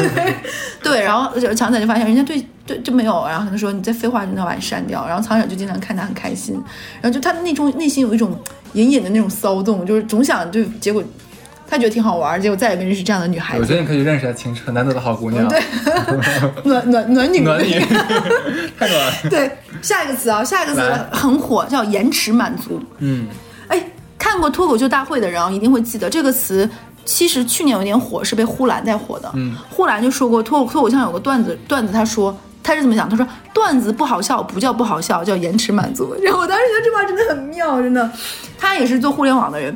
[0.82, 6.54] 对，然后就强仔就发现人家对对就没有，然后他说你再废话就能把你删掉，然后强仔就经常看他很开心，
[7.02, 8.34] 然后就他那种内心有一种
[8.72, 11.04] 隐隐的那种骚动，就是总想就结果
[11.70, 15.60] 他觉得挺好玩，结果再也没认识这样的女孩子，我觉得你可以认识一下晴澈，难得的好姑娘，对，
[16.64, 17.78] 暖暖暖女暖女，
[18.78, 19.12] 太暖了。
[19.28, 19.50] 对，
[19.82, 20.80] 下一个词啊，下一个词
[21.12, 22.80] 很火，叫延迟满足。
[22.98, 23.26] 嗯，
[23.68, 23.82] 哎，
[24.18, 26.68] 看过脱口秀大会的人啊，一定会记得这个词。
[27.04, 29.30] 其实去年有点火，是被呼兰带火的。
[29.34, 33.08] 嗯，呼兰就说过脱脱口秀上有个段子，段子他说他是怎么讲？
[33.08, 36.14] 他说段子不好笑不叫不好笑，叫延迟满足。
[36.22, 38.10] 然后我当时觉得这话真的很妙，真的。
[38.58, 39.74] 他也是做互联网的人。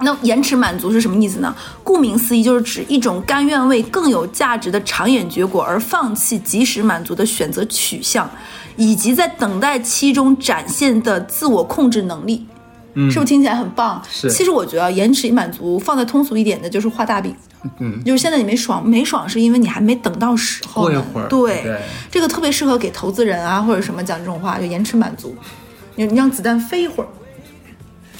[0.00, 1.54] 那延迟满足是什么意思呢？
[1.82, 8.30] 顾名思义，就是指一种甘愿为更有价值的长远结果而放弃及时满足的选择取向，
[8.76, 12.46] 以及在等待期中展现的自我控制能力。
[12.94, 14.02] 嗯是不是听起来很棒？
[14.10, 17.34] 是其实我觉得延迟满足放在通俗一点的，就是画大饼。
[17.80, 20.82] 嗯，就是现在你没爽，没爽是因为你还没等到时候。
[20.82, 21.80] 过一会儿对，对
[22.10, 25.36] 这个特别适合给投资人啊或者什么讲这种话，就延迟满足。
[25.96, 27.08] 你你让子弹飞一会儿。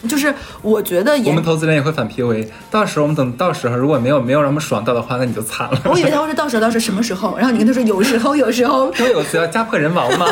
[0.06, 0.32] 就是
[0.62, 5.80] 我觉得我们投资人也会反 PUA，到时候我们等到时候如果没有没有让我们爽到的话，那你就惨了。
[5.86, 10.26] 我以为他会说到时候到时候什么时候，然后你跟他说有时候有时候，都有个词叫家破人亡嘛。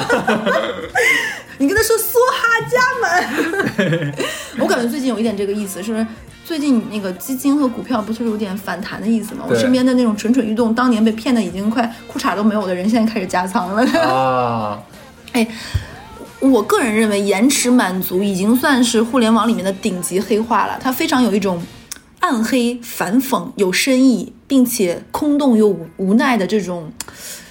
[1.59, 4.14] 你跟他说梭哈家门。
[4.61, 6.07] 我感觉最近有一点这个意思，是
[6.44, 9.44] 最近那个基金和股票不是有点反弹的意思吗？
[9.48, 13.85] 我身边的那种蠢蠢欲动，当年被骗的已经快裤衩都没有的人，现在开始加仓了。
[14.00, 14.79] 啊，
[15.33, 15.46] 哎，
[16.40, 21.62] 我个人认为延迟满足已经算是互联网里面的顶级黑化了，它非常有一种
[22.20, 26.92] 暗黑、反讽、有深意，并且空洞又无无奈的这种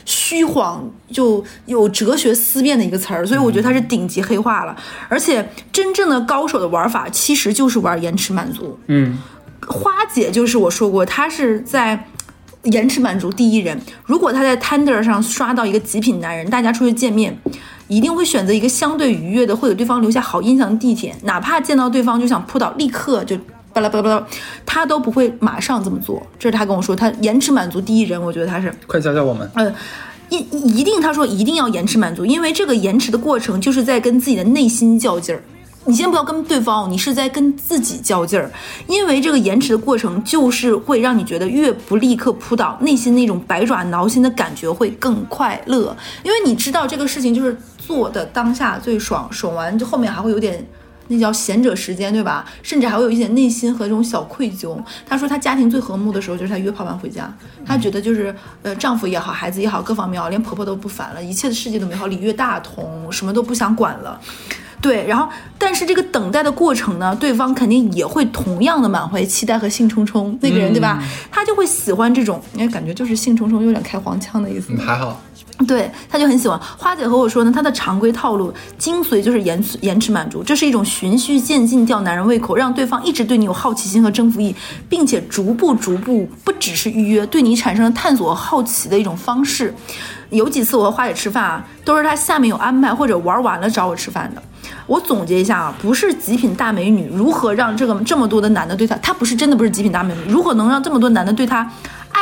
[0.06, 4.76] 虚晃，就有哲学思辨的一个词儿，所以我觉得它是顶级黑化了。
[5.10, 8.78] 而且真正的高手的玩法其实就是玩延迟满足。
[8.88, 9.18] 嗯，
[9.66, 12.08] 花姐就是我说过，她是在
[12.64, 13.80] 延迟满足第一人。
[14.06, 17.36] 如果她在 Tinder 上刷到一个极品男人，大家出去见面，
[17.88, 23.38] 一定会选择一个相对愉悦的，会给对方留下好印象的地点，哪怕见到对方就想扑倒，立刻就。
[23.74, 24.28] 巴拉巴拉巴拉，
[24.66, 26.26] 他都不会马上这么做。
[26.40, 28.74] 这是他跟我说，他延迟满足第一人，我觉得他是。
[28.88, 29.52] 快教教我们。
[29.54, 29.70] 呃，
[30.30, 30.38] 一
[30.78, 35.44] 一定，他说一定要延迟满足，因为这个延迟的过程就是在跟自己的内心较劲儿。
[35.88, 38.50] 你先不要跟对方，你是在跟自己较劲儿，
[38.88, 50.66] 因为这个延迟的过程就是会让你觉得越不立刻扑倒，内心那种百爪挠心的感觉会更快乐，因为你知道这个事情就是做的当下最爽，爽完就后面还会有点。
[51.08, 52.44] 那叫闲者时间，对吧？
[52.64, 54.76] 甚至还会有一点内心和这种小愧疚。
[55.06, 57.32] 她说她家庭最和睦的时候就是她约炮完回家，
[57.64, 64.20] 她觉得就是呃丈夫也好，孩子也好，各方面好，连婆婆都不烦了，一切的世界都美好，礼乐大同，什么都不想管了。
[64.82, 71.04] 对，然后但是这个等待的过程呢，对方肯定也会同样的满怀期待和兴冲冲，那个人、对吧？
[71.32, 74.74] 他就会喜欢这种，因为感觉就是兴冲冲，有点开黄腔的意思。
[74.74, 75.22] 嗯，还好。
[75.66, 76.60] 对，他就很喜欢。
[76.78, 84.54] 花姐和我说呢，她的常规套路精髓就是延迟延迟满足，这是一种循序渐进吊男人胃口，让对方一直对你有好奇心和征服欲，
[84.90, 89.74] 并且逐步逐步不只是预约，对你产生了探索和好奇的一种方式。
[90.32, 94.44] 有几次我和花姐吃饭啊，都是她下面有安排或者玩完了找我吃饭的。
[94.88, 101.72] 我总结一下啊，不是极品大美女如何让这个这么多的男的对她，她不是真的不是极品大美女，如何能让这么多男的对她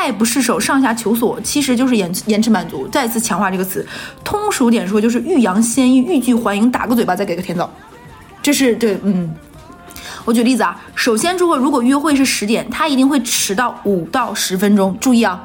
[0.03, 2.85] 爱不释手，上下求索，其实就是延延迟满足。
[2.89, 3.87] 再次强化这个词，
[4.21, 7.71] 通俗点说就是欲扬先抑，欲拒还迎，打个嘴巴再给个甜枣。
[8.41, 9.33] 这是对，嗯。
[10.25, 15.41] 我举例子啊，首先如果如果约会是十点，他一定会迟到五到十分钟，注意啊，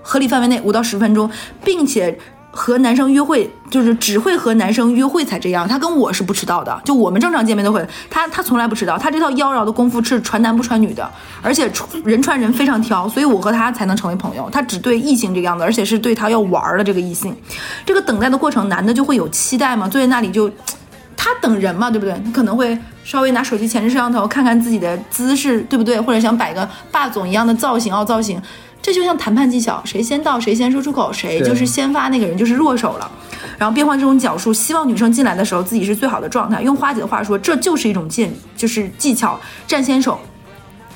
[0.00, 1.30] 合理范围内五到十分钟，
[1.62, 2.18] 并且。
[2.50, 11.08] 和男生约会就是只会和男生约会才这样，他跟我是不迟到的，就我们正常见面都会，他他从来不迟到，他这套妖娆的功夫是传男不传女的，
[11.42, 11.70] 而且
[12.04, 17.36] 人传人非常挑，所以我和他才能成为朋友，他只对异性这个样子，而且是对他要玩的这个异性，
[17.84, 20.50] 这个等待的过程，男的就会有期待嘛，坐在那里就
[21.16, 22.14] 他等人嘛，对不对？
[22.24, 26.00] 他可能会稍微拿手机前置摄像头看看自己的姿势，对不对？
[26.00, 28.40] 或者想摆个霸总一样的造型，凹造型。
[28.80, 33.10] 这就像谈判技巧，谁先到谁先说出口，谁就是先发那个人就是弱手了。
[33.58, 36.62] 然后变换这种讲述，希望女生进来的时候自己是最好的状态。
[36.62, 40.18] 用花姐的话说，这就是一种技，就是技巧，占先手。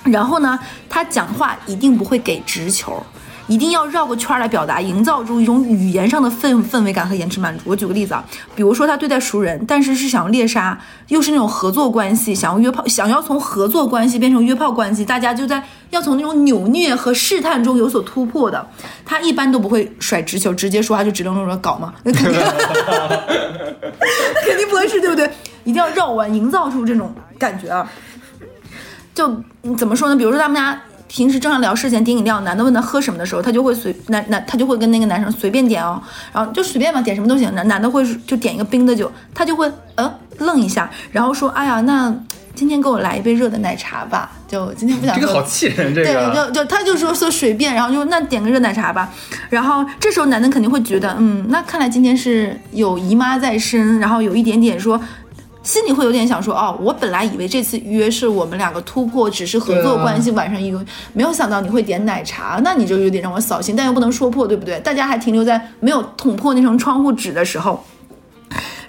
[0.05, 3.05] 然后呢，他讲话一定不会给直球。
[3.49, 7.65] 一定要绕个圈来表达，营造出一种语言上的氛氛围感和延迟满足。
[7.67, 8.25] 我举个例子啊，
[8.55, 10.79] 比如说他对待熟人，但是是想要猎杀，
[11.09, 18.67] 又是那种合作关系，想要约炮，想要从合作关系变成约炮关系，大家就在要从那种扭捏和试探中有所突破的。
[19.05, 22.41] 他一般都不会甩直球，直接说话就直愣愣的搞嘛，那 肯定，
[24.45, 25.29] 肯定不合适，对不对？
[25.65, 27.91] 一定要绕弯，营造出这种感觉啊。
[29.15, 29.29] 就
[29.77, 30.17] 怎么说呢？
[30.17, 30.81] 比如说他们家。
[31.13, 37.55] 平时正常聊事前点饮料，男的问他喝什么的时候，他就会随男男他就会跟那个男生随便点哦，然后就随便嘛，点什么都行。
[37.55, 42.15] 男男的会就点一个冰的酒，他就会呃愣一下，然后说哎呀，那
[42.55, 45.15] 今天给我来一杯热的奶茶吧，就今天不想。
[45.21, 46.31] 这个好气人，这个。
[46.31, 49.11] 对，就就他就说说随便，然后就那点个热奶茶吧，
[49.51, 54.99] 然后这时候男的肯定会觉得，嗯，那看来今天是有姨妈在身，然后有一点点说。
[55.63, 64.81] 心里会有点想说哦，我本来以为这次约是我们两个突破，只是合作关系，晚上一个，没有想到你会点奶茶，那你就有点让我扫兴，但又不能说破，对不对？
[64.81, 67.83] 大家还停留在没有捅破那层窗户纸的时候。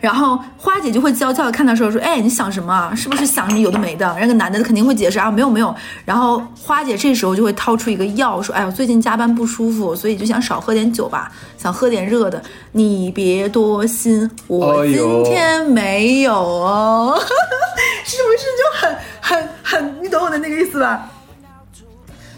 [0.04, 2.94] 然后花姐就会娇俏的看他说说，哎，你想什么？
[2.94, 4.14] 是不是想什么有的没的？
[4.20, 5.74] 那个男的肯定会解释啊，没有没有。
[6.04, 12.44] 然后花姐这时候就会掏出一个药，说，哎呦，最近加班不舒服，所以就想少喝点酒吧，想喝点热的。
[12.74, 17.18] 你别多心，我今天没有哦，
[18.04, 21.10] 是不是就很很很，你懂我的那个意思吧？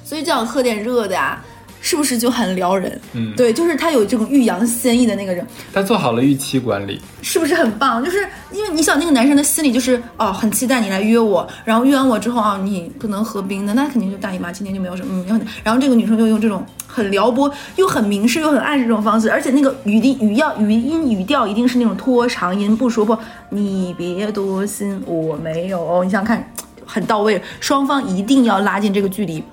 [0.03, 1.41] 所以就想喝点热的呀。
[1.85, 2.99] 是不是就很撩人？
[3.13, 8.03] 嗯，对，就是他有这种欲扬先抑的那个人，他做好了预期管理，是不是很棒？
[8.03, 8.17] 就是
[8.51, 23.15] 因为你想，那个男生的心里就是哦，很期待你来约我，然后约完我之后啊，你不能喝冰的，那肯定就大姨妈，今天就没有什么，嗯，然后这个女生就用这种很撩拨又很明示又很暗示这种方式，而且那个语音语调语音语调一定是那种拖长音，不说破，
[23.51, 26.51] 你别多心，我没有，你想想看，
[26.83, 29.43] 很到位，双方一定要拉近这个距离。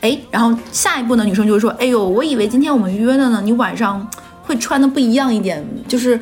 [0.00, 1.24] 哎，然后下一步呢？
[1.24, 4.08] 女生就会说：“哎呦，我以为今天我们约的呢，你晚上
[4.42, 6.18] 会穿的不一样一点，就是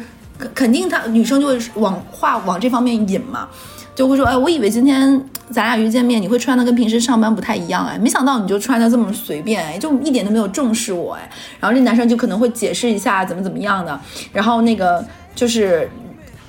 [0.53, 3.49] 肯定她女生就会往话往这方面引嘛，
[3.95, 14.01] 就会说：哎，我以为今天咱俩约见面，你会穿的跟平时上班不太一样，哎，没想到你就穿的这么随便，哎，就一点都没有重视我，哎，然后这男生就可能会解释一下怎么怎么样的，
[14.33, 15.89] 然后那个就是。”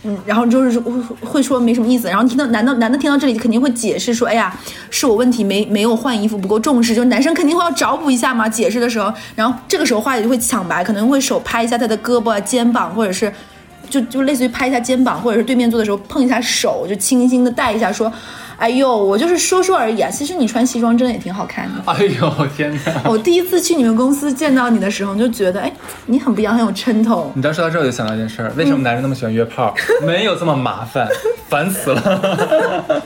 [0.03, 0.91] 嗯，然后就是会
[1.25, 4.57] 会说没什么意思，然后听到男的男的听到这里肯定会解释说，哎呀，
[4.89, 8.47] 是我问题没没有换衣服不够重视，就男生肯定会要找补一下嘛。
[8.47, 13.31] 解释的时候，然后这个时候花姐就会抢白，可能会手拍一下他的胳膊、肩膀，或者是
[13.89, 18.11] 就就类似于拍一下肩膀，或者是对面坐的时候碰一下手，就轻轻的带一下说。
[18.59, 20.11] 哎呦，我就是说说而已啊！
[20.11, 21.81] 其实你穿西装真的也挺好看的。
[21.91, 23.01] 哎呦天哪！
[23.09, 25.71] 我第一次去你们公司见到你的时候，就觉得哎，
[26.07, 27.31] 你很不一样，很有抻头。
[27.35, 29.73] 你知道说到这，我就想到一件事儿：为什么男人那么喜欢约炮？
[30.05, 31.07] 没有这么麻烦，
[31.47, 33.01] 烦死了。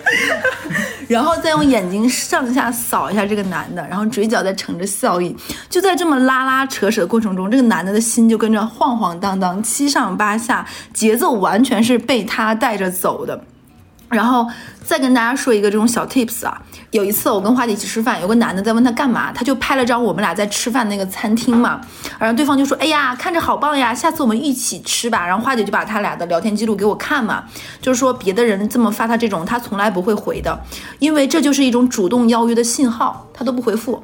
[1.07, 5.35] 然后再用眼睛上下扫一下这个男的，然后嘴角再盛着笑意。
[5.69, 13.39] 就在这么拉拉扯扯的过程中，这个男的的心就跟着晃晃荡荡，七上八下，节奏完全是被他带着走的。
[14.13, 14.47] 然后
[14.84, 21.82] 再跟大家说一个这种小 tips 啊，有一次我跟花姐一起吃饭，有个男的在问他干嘛，他就拍了张我们俩在吃饭那个餐厅嘛，
[22.19, 25.26] 然后对方就说，哎呀，看着好棒呀，下次我们一起吃吧。
[25.26, 27.43] 然后花姐就把他俩的聊天记录给我看嘛，
[27.82, 30.60] 就是说别的人这么发他这种，他从来不会回的，
[30.99, 34.04] 因为这就是一种主动邀约的信号，他都不回复。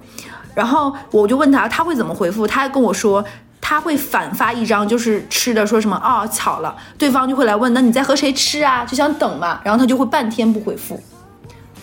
[0.56, 3.24] 然后我就问他他会怎么回复，他还跟我说。
[3.70, 8.84] 他会反发一张，就是吃的，说什么哦，巧了，对方就会来问，那你在和谁吃啊？
[8.84, 11.00] 就想等嘛，然后他就会半天不回复，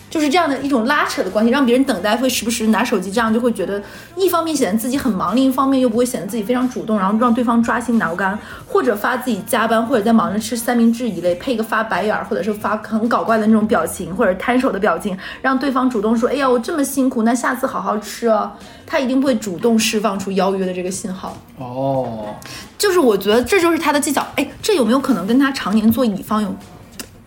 [0.09, 3.81] 就是这样的一种拉扯的关系，让别人等待会时不时拿手机，这样就会觉得
[4.15, 18.51] 一方面显得自己很忙，另一方面又不会显得自己非常主动，然后让对方抓心挠肝，或者发自己加班或者在忙着吃三明治一类，配一个发白眼儿，或者是发很搞怪的那种表情，或者摊手的表情，让对方主动说：“哎呀，我这么辛苦，那下次好好吃哦。”
[18.89, 21.37] 他一定会主动释放出邀约的这个信号。
[21.57, 22.33] 哦，
[22.77, 24.25] 就是我觉得这就是他的技巧。
[24.37, 26.55] 哎，这有没有可能跟他常年做乙方有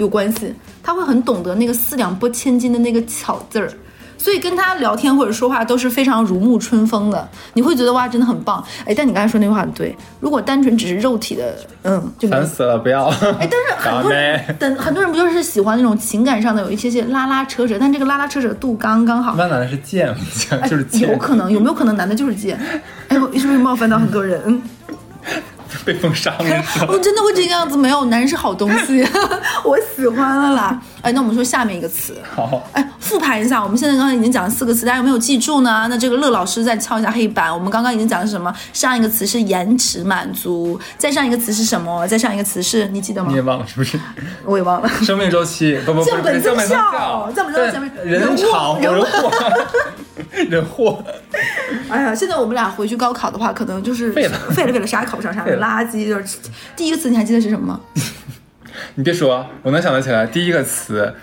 [0.01, 0.53] 有关系？
[0.83, 3.71] 他会很懂得那个四两拨千斤的那个巧字儿，
[4.17, 7.29] 所以跟他聊天或者说话都是非常如沐春风的。
[7.53, 8.65] 你会觉得哇，真的很棒。
[8.87, 13.05] 哎，但你刚才说那句话很对，如果单纯只是肉体的，嗯，就烦死了，不要。
[13.39, 19.37] 哎，但是很多人，等很多人不就是喜欢那种情感上的有一些些拉拉扯扯，但这个拉拉扯扯度刚刚好一。
[19.37, 20.15] 般男的是贱，
[20.69, 22.59] 就是哎有，可能，有没有可能男的就是贱？
[23.09, 24.63] 哎，我是不是冒犯到很多人？
[25.72, 26.64] 嗯 被封杀了。
[26.88, 27.76] 我真的会这个样子？
[27.76, 29.06] 没有，男人是好东西，
[29.64, 30.80] 我喜欢了啦。
[31.02, 32.16] 哎，那我们说下面一个词。
[32.35, 35.87] 好，哎，复盘一下，我们现在刚刚已经讲了四个词，大家有没有记住呢？
[35.88, 37.52] 那这个乐老师再敲一下黑板。
[37.52, 38.52] 我们刚刚已经讲了什么？
[38.72, 42.06] 上一个词是延迟满足，再上一个词是什么？
[42.06, 43.42] 再上一个词是你记得吗你也？
[43.42, 43.98] 忘了是不是？
[44.44, 44.88] 我也忘了。
[45.02, 49.33] 生命周期不不不，降本增效效，降本增效人人场祸人人祸，
[50.50, 51.04] 人祸。
[51.88, 56.06] 哎呀，现在我们俩回去高考的话，可能就是废了 废了，废了，啥也考不上，啥垃圾。
[56.06, 56.38] 就是
[56.76, 57.80] 第一个词，你还记得是什么吗？
[58.94, 60.26] 你别说，我能想得起来。
[60.26, 61.14] 第一个词，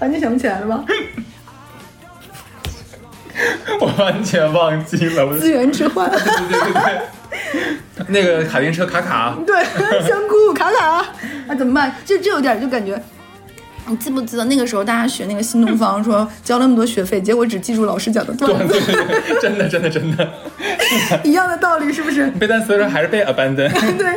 [0.00, 0.84] 完全想不起来了吧？
[3.80, 5.26] 我完全忘记了。
[5.26, 6.10] 我资源置换。
[6.10, 6.72] 对对对
[7.94, 9.64] 对，那个卡丁车卡卡，对，
[10.06, 10.86] 香菇卡卡
[11.48, 11.94] 啊，怎么办？
[12.04, 13.00] 就这有点就感觉。
[13.90, 20.30] 你记不记得那个时候大家学那个新东方， 说交那么多学费，结果只记住老师讲的段子，对对对，真的真的真的，
[21.24, 22.30] 一样的道理是不是？
[22.32, 23.68] 背单词的时候还是背 abandon。
[23.98, 24.14] 对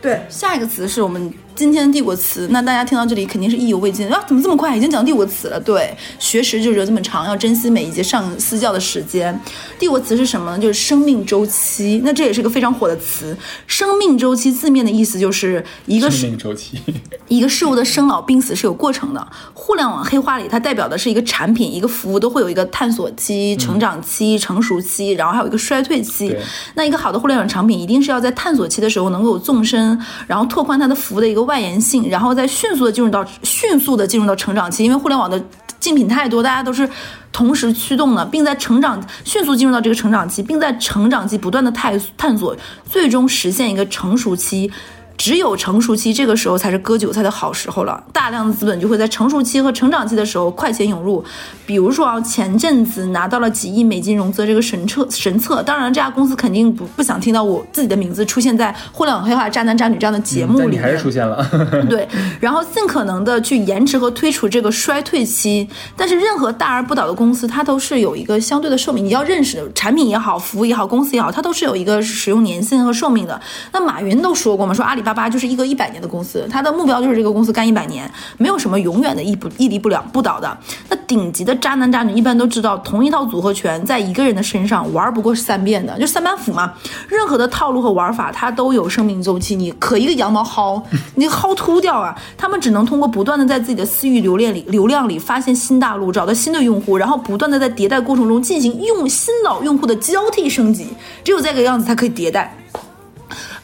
[0.00, 2.46] 对，下一个词是我们今天的第五词。
[2.52, 5.58] 那大家听到这里肯定是意犹未尽啊，怎么这么快已经讲第五个词了？
[5.58, 9.36] 对，学识就是这么长，要珍惜每一节上私教的时间。
[9.78, 10.58] 第五词是什么呢？
[10.58, 12.00] 就是生命周期。
[12.04, 13.36] 那这也是个非常火的词。
[13.66, 16.80] 生命周期字面的意思就是一个生命周期，
[17.26, 19.15] 一个事物的生老病死是有过程的。
[19.54, 26.36] 互联网黑化里，它代表的是一个产品、一个服务都会有一个探索期、成长期、成熟期，然后还有一个衰退期。
[26.74, 34.84] 那一个好的互联网产品，一定是要在探索期的时候能够有纵深，然后拓宽它的服务的一个外延性，然后再迅速的进入到迅速的进入到成长期。
[34.84, 35.40] 因为互联网的
[35.78, 36.88] 竞品太多，大家都是
[37.32, 42.56] 同时驱动的，并在成长迅速进入到这个成长期，并在成长期不断的探探索，
[42.90, 44.70] 最终实现一个成熟期。
[45.16, 48.02] 只有成熟期，这个时候才是割韭菜的好时候了。
[48.12, 51.24] 大量的资本就会在成熟期和成长期的时候快钱涌入。
[51.64, 60.70] 比如说啊，前阵子拿到了几亿美金融资这个神策神策，当然这家公司肯定不不想听到我自己的名字出现在互联网黑化渣男渣女这样的节目里面。
[60.70, 61.44] 但你还是出现了。
[61.88, 62.06] 对，
[62.40, 65.68] 然后尽可能的去延迟和推出这个衰退期。
[65.96, 69.04] 但是任何大而不倒的公司，它都是有一个相对的寿命。
[69.04, 73.40] 你要认识产品也好，服务也好，公司也好，它都是有一个使用年限和寿命的。
[73.72, 80.58] 那马云都说过嘛，说阿里巴巴就是一个一百年的公司，它的目标就是这个公司干一百年，没有什么永远的屹不屹立不了不倒的。
[80.88, 86.72] 那顶级的渣男渣女一般都知道，同一套组合拳在一个人的身上玩不过三遍的，就三板斧嘛。
[87.08, 89.54] 任何的套路和玩法，它都有生命周期。
[89.54, 90.82] 你可一个羊毛薅，
[91.14, 92.16] 你薅秃掉啊！
[92.36, 100.88] 他们只能通过不断的在自己的私域流量里流量里发现新大陆，找到新的用户，然后不断的在迭代过程中进行用新老用户的交替升级。
[101.22, 102.56] 只有这个样子才可以迭代。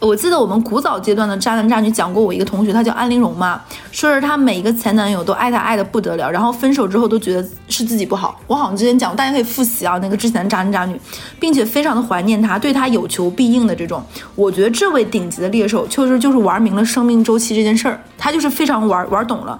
[0.00, 8.40] 我记得我们古早阶段的渣男渣女讲过，我一个同学，她叫安陵容嘛，说是她每一个前男友都爱她爱的不得了，然后分手之后都觉得是自己不好。
[8.46, 11.00] 我好像之前讲过，大家可以复习啊，那个之前的渣男渣女，
[11.38, 14.02] 并且非常的怀念他，对他有求必应的这种。
[14.34, 19.58] 我觉得这位顶级的猎手，确实就是玩明了生命周期这件事儿，他就是非常玩玩懂了。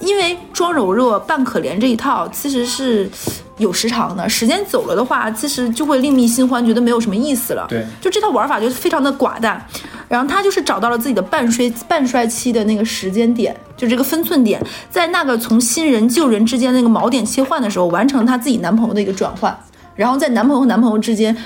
[0.00, 3.08] 因为装柔弱扮可怜这一套其实是
[3.56, 7.66] 有时长的，时间久了的话，其实就会另觅新欢，觉得没有什么意思了。
[7.68, 9.64] 对就这套玩法就非常的寡淡。
[10.08, 14.58] 然后他就是找到了自己的半衰半衰期的那个时间点，就这个分寸点，
[14.88, 19.54] 在那个从新人旧人之间那个锚点切换的时候，完成她自己男朋友的一个转换。
[19.94, 21.36] 然后在男朋友和男朋友之间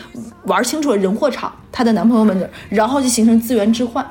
[0.44, 4.06] 玩清楚了人货场，她的男朋友们的，然后就形成资源置换。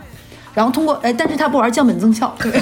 [0.54, 2.52] 然后通过哎，但是她不玩降本增效，对。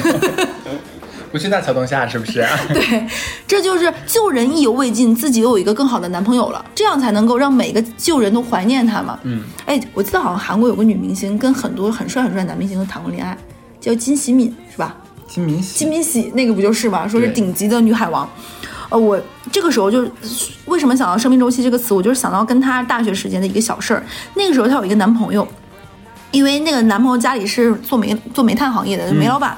[1.31, 2.45] 不去大桥洞下是不是？
[2.73, 3.07] 对，
[3.47, 9.19] 这就是救人意犹未尽，自己又有一个更好的男朋友了，这样才能够让每个救人都怀念他嘛。
[9.23, 13.37] 嗯，哎，我记得好像韩国有个女明星跟很多很帅很帅的男明星都谈过恋爱，
[13.79, 14.95] 叫金喜敏是吧？
[15.27, 17.07] 金敏喜金敏喜那个不就是吗？
[17.07, 18.27] 说是顶级的女海王。
[18.89, 20.11] 呃，我这个时候就是
[20.65, 24.03] 为什么想到生命周期这个词，我就是想到跟她大学时间的一个小事儿。
[24.33, 25.47] 那个时候她有一个男朋友，
[26.31, 29.55] 因为那个男朋友家里是做煤做煤炭行业的煤老板。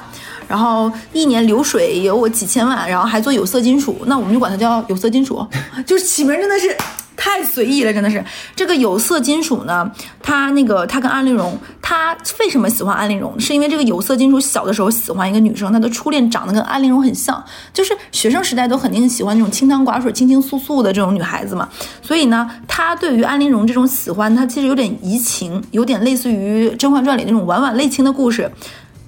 [0.52, 5.47] 然后一年流水有我几千万，然后还做有色金属，那我们就管它叫有色金属，
[5.88, 6.76] 就是起名真的是。
[7.24, 8.24] 太随意了，真的是
[8.56, 9.91] 这个有色金属呢。
[10.24, 13.39] 它那个它跟安陵容，他为什么喜欢安陵容？
[13.39, 21.70] 是因为这个有色金属小的时候喜欢一个女生，他的初恋长得跟安陵容很像，就是学生时代都肯定喜欢那种清汤寡水、清清素素的这种女孩子嘛。
[22.02, 28.52] 所以呢，他对于安陵容这种喜欢，他其实有点移情，有点类似于《甄嬛传》里那种婉婉泪倾的故事。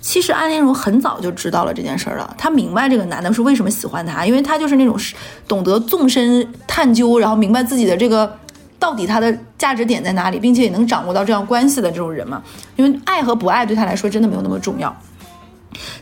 [0.04, 4.98] 其实安陵容很早就知道了这件事儿了，她明白这个男的是为什么喜欢她，因为她就是那种
[5.48, 8.38] 懂得纵深探究，然后明白自己的这个
[8.78, 12.44] 到底他的价值点在哪里，并且也能掌握到这样关系的这种人嘛。
[12.76, 14.94] 因为爱和不爱对她来说真的没有那么重要。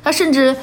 [0.03, 0.55] 她甚至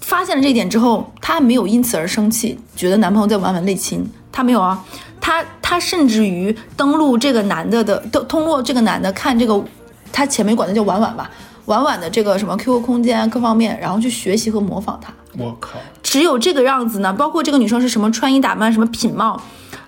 [0.00, 4.10] 发现了这一点之后，她没有因此而生气，觉得男朋友在玩玩内亲。
[4.32, 4.82] 她没有啊，
[5.20, 9.62] 她她甚至于登录这个男的的都通过这个男的看这个，
[10.10, 11.30] 她前面管他叫婉婉吧。
[11.68, 15.12] 婉婉的这个什么 QQ 空间各方面，然后去学习和模仿她。
[15.38, 15.78] 我靠！
[16.02, 19.38] 只有这个样子呢，包括这个女生是什么穿衣打扮、什么品貌，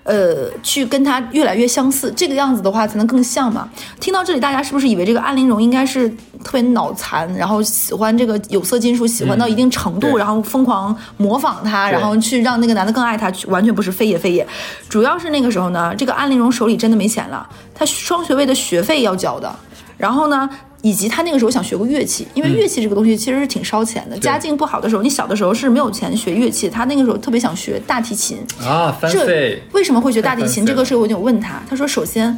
[0.03, 3.67] 呃，去跟她越来越相似，这个样子的话才能更像嘛。
[3.99, 6.07] 听到这里，大家是不是以为这个安陵容应该是
[6.43, 13.33] 特别脑残，然后喜欢这个有色金属，喜欢到一定程度，然后疯狂模仿他，然后去让那个男的更爱她？
[13.47, 14.47] 完全不是，非也非也。
[14.87, 19.51] 主要是那个时候呢，这个安陵容手里真的没钱了，她双学位的学费要交的，
[19.97, 20.47] 然后呢？
[20.81, 24.17] 以及他那个时候想学个乐器，因为乐器这个东西其实是挺烧钱的。
[24.17, 26.69] 家境不好的时候，你小的时候是没有钱学乐器。
[26.69, 30.65] 他那个时候特别想学大提琴啊，这为什么会学大提琴？
[30.65, 32.35] 这个事我就问他，他说首先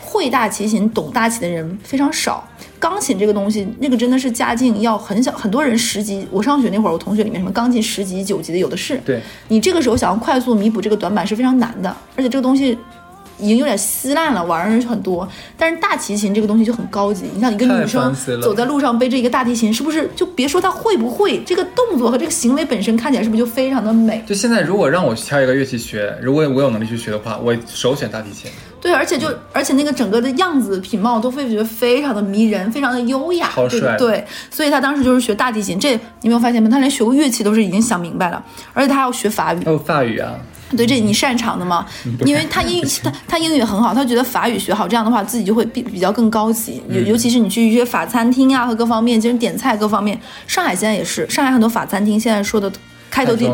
[0.00, 2.46] 会大提琴、懂大提的人非常少。
[2.78, 6.26] 钢琴这个东西，那个真的是家境要很小，很多人十级。
[6.30, 8.98] 我上学那会儿，我同学里面什么钢琴十级、九级的有的是。
[9.04, 12.78] 对你这个时候想要快速弥补这个短板是非常难的，而且这个东西。
[13.40, 17.24] 已经有点稀烂了，玩的人很多，但是大提琴这个东西就很高级。
[17.34, 24.22] 你像一个女生走在路上背着一个大提琴，是不是就别说她会不会，这个动作和这个行为本身看起来是不是就非常的美？
[24.26, 28.50] 就现在，如果让我去挑一个乐器学，如果我有能力去学的话，我首选大提琴。
[28.80, 33.94] 对，而且就而且那个整个的样子品貌都会觉得非常的迷人，非常的优雅，好帅。
[33.98, 35.78] 对，所以他当时就是学大提琴。
[35.78, 36.68] 这你没有发现吗？
[36.70, 39.62] 他连学过乐器都是已经想明白了，而且他还要学法语。
[39.66, 40.32] 哦，法语啊。
[40.76, 41.84] 对，这你擅长的吗？
[42.24, 46.82] 因为他英 他他英语很好，他觉得法语学好，这样的话自己就会比比较更高级。
[46.88, 50.18] 尤尤其是你去一些法餐厅啊和各方面，就是点菜各方面。
[50.46, 52.70] 上海现在也是，上海很多法餐厅现在说的
[53.10, 53.46] 开头都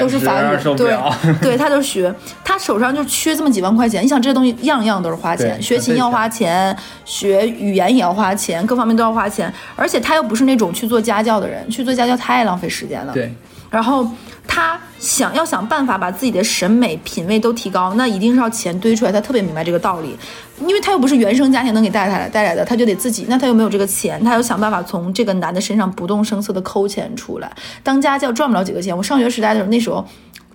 [0.00, 0.74] 都是法语。
[0.74, 0.96] 对
[1.42, 2.12] 对，他就学，
[2.42, 4.02] 他手上就缺这么几万块钱。
[4.02, 9.52] 你想这些东西样样都是花钱，学琴要花钱，学语言也要花钱，各方面都要花钱。
[9.76, 13.12] 而且他又不是那种去做家教的人，去做家教太浪费时间了。
[13.12, 13.30] 对，
[13.72, 14.06] 然后。
[14.44, 19.12] 他想要想办法把自己的审美品味都提高，那一定是要钱堆出来。
[19.12, 20.14] 他特别明白这个道理，
[20.60, 23.24] 因为他又不是原生家庭能给带来带来的，他就得自己。
[23.28, 27.50] 那他又没有这个钱，他要想办法从这个男的身上不动声色的抠钱出来。
[27.84, 28.94] 当家教赚不了几个钱。
[28.94, 30.04] 我上学时代的时候，那时候。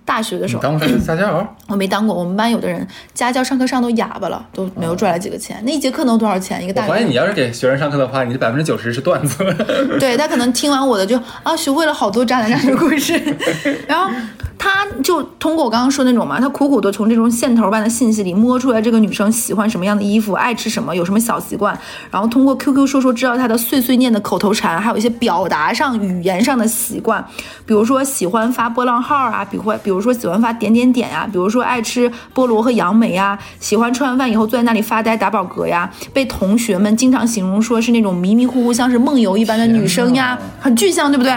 [0.08, 2.16] 大学的时候当过家教，我没当过。
[2.16, 5.62] 我们班有的人家教上课上都哑巴了，都没有赚来几个钱。
[5.66, 6.64] 那一节课能多少钱？
[6.64, 6.86] 一个大。
[6.86, 9.44] 我怀疑你要是给学生上课的话，你的百分之九十是段子。
[10.00, 13.20] 对他可能听完我的就啊，学会了好多渣男渣女故事。
[13.86, 14.10] 然后
[14.58, 21.78] 他就通过我刚刚说那种嘛，他苦苦的从这种线头般的信息里摸出来这个女生喜欢什么样的衣服，爱吃什么，有什么小习惯，
[22.10, 27.22] 然后通过 QQ 说说知道她的碎碎念的口头禅，还有一些表达上语言上的习惯，
[27.66, 30.78] 比如说喜欢发波浪号啊，比如比如说喜欢发点点。
[30.78, 41.32] 点点呀，比如说爱吃菠萝和杨梅呀，喜欢吃完饭以后坐在那里发呆打饱嗝呀，被同学们经常形容说是那种迷迷糊糊像是梦游一般的女生呀，很具象，对不对？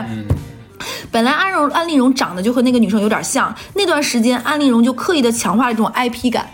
[1.11, 6.47] 本来安荣安陵容长得就和那个女生有点像，那段时间安陵容就刻意的强化了这种 IP 感，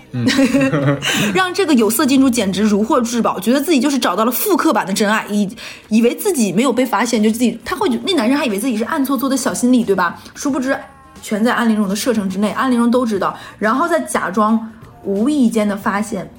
[1.33, 5.49] 让这个有色金主简直如获至宝，觉得自己就是找到了复刻版的真爱，以
[5.89, 10.19] 以为自己没有被发现，就自己他会那男生还以为自己是暗搓搓的小心理，对吧？
[10.35, 10.77] 殊不知。
[11.19, 14.71] 全在安陵容的射程之内，安陵容都知道，然后再假装
[15.03, 16.29] 无意间的发现，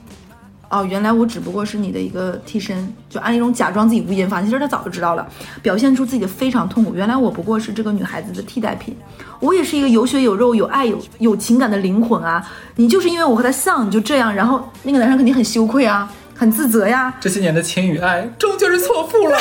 [0.70, 5.26] 哦，原来我只不过是你的一个替身，就安陵容假装自己无意间发现，其实她早就知道了，
[5.62, 6.94] 表现出自己的非常痛苦。
[6.94, 8.94] 原来我不过是这个女孩子的替代品，
[9.40, 12.46] 我也是一个有血有肉、有爱、有有情感的灵魂啊！
[12.76, 17.14] 你就是因为我和他像，你就这样，然后那个男生肯定很羞愧啊，很自责呀。
[17.18, 19.38] 这些年的情与爱终究是错付了，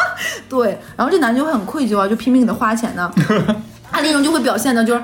[0.48, 3.12] 对，然后这男的就会很愧疚啊，就拼命给他花钱呢。
[3.90, 5.02] 安陵容就会表现的，就是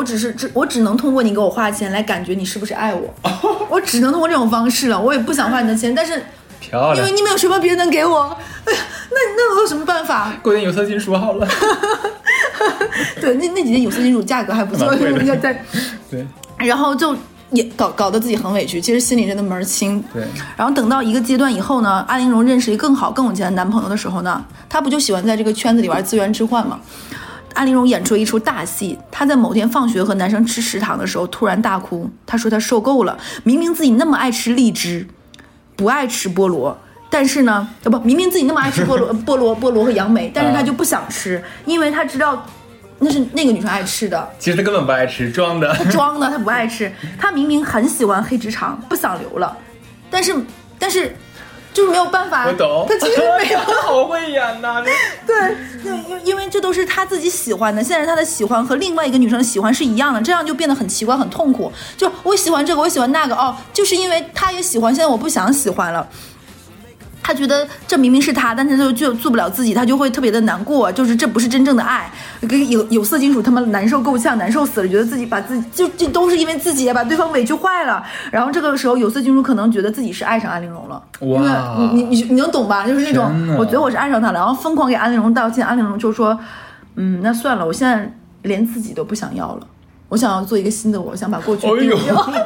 [0.00, 3.14] 我只是只我只能通过你给我花钱来感觉你是不是爱我，
[3.68, 6.24] 我只能通过这种方式了，我也不想花你的钱，但是
[6.58, 8.34] 漂亮，因为你没有什么别能给我，
[8.64, 8.78] 哎呀，
[9.10, 10.32] 那那我有什么办法？
[10.40, 11.46] 过点有色金属好了，
[13.20, 15.62] 对，那那几件有色金属价格还不错，应该在
[16.10, 16.26] 对，
[16.56, 17.14] 然后就
[17.50, 20.02] 也搞搞得自己很委屈，其实心里真的门儿清。
[20.14, 20.22] 对，
[20.56, 26.80] 然后等到一个阶段以后呢，安陵容认识一个更好、更有钱的男朋友的时候呢，她不就喜欢在这个圈子里玩资源置换吗？
[27.54, 35.06] 安陵容演出了一出大戏，她在某天放学和男生吃食堂的时候突然大哭，她说她受够了，明明自己那么爱吃荔枝，
[35.76, 36.76] 不爱吃菠萝。
[37.12, 42.46] 但是呢，呃不，明明自己那么爱吃菠萝、菠萝、菠萝和杨梅，但是她就不想吃，因为她知道
[43.00, 44.30] 那是那个女生爱吃的。
[44.38, 45.74] 其实她根本不爱吃，装的。
[45.74, 46.92] 她装的，她不爱吃。
[47.18, 49.56] 她明明很喜欢黑直肠，不想留了，
[50.08, 50.32] 但是
[50.78, 51.12] 但是
[51.72, 52.46] 就是没有办法。
[52.46, 53.58] 我懂，他其实没有。
[53.82, 54.82] 好会演呐、
[55.26, 61.72] 这对，对，因因为这都是他自己喜欢的，现在他的喜欢和另外一个女生的喜欢是一样的，这样就变得很奇怪、很痛苦。
[61.96, 66.08] 就我喜欢这个，我喜欢那个，哦，就是因为他也喜欢，现在我不想喜欢了。
[67.22, 72.10] 他觉得这明明是他，但是他就就做不了自己，他就会特别的难过，就是这不是真正的爱。
[72.48, 78.02] 跟有有色金属他们难受够呛，难受死了，觉得自己把自己就这都是因为自己把对方委屈坏了。
[78.32, 82.86] 然后这个时候有色金属可能觉得自己是爱上安陵容了，因为哇你你你你能懂吧？
[82.86, 86.38] 就是那种我觉得我是爱上他了，然后疯狂给安陵容道歉，安陵容就说，
[86.96, 88.12] 嗯，那算了，我现在
[88.42, 89.66] 连自己都不想要了。
[90.08, 91.86] 我想要做一个新的我，我想把过去丢掉。
[91.86, 92.42] 哎 牛掰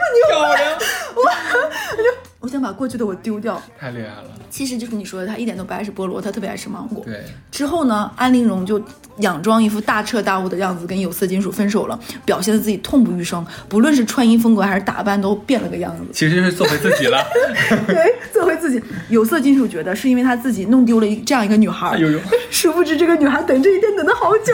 [0.00, 0.78] 不牛漂亮，
[2.42, 3.62] 我想把过去的我丢掉。
[3.78, 4.24] 太厉害了。
[4.50, 7.02] 其实就是你说的，他一点都不爱吃菠萝，他特别爱吃芒果。
[7.04, 8.78] 对，之后呢，安陵容就
[9.18, 16.02] 佯装一副大彻大悟的样子，跟有色金属分手了，表现的自己痛不欲生，不论是穿衣风格还是打扮都变了个样子。
[16.12, 17.24] 其实就是做回自己了。
[17.86, 18.82] 对，做回自己。
[19.08, 22.18] 有色金属觉得是因为他自己弄丢了一这样一个女孩，哎呦呦
[22.50, 24.52] 殊不知这个女孩等这一天等了好久，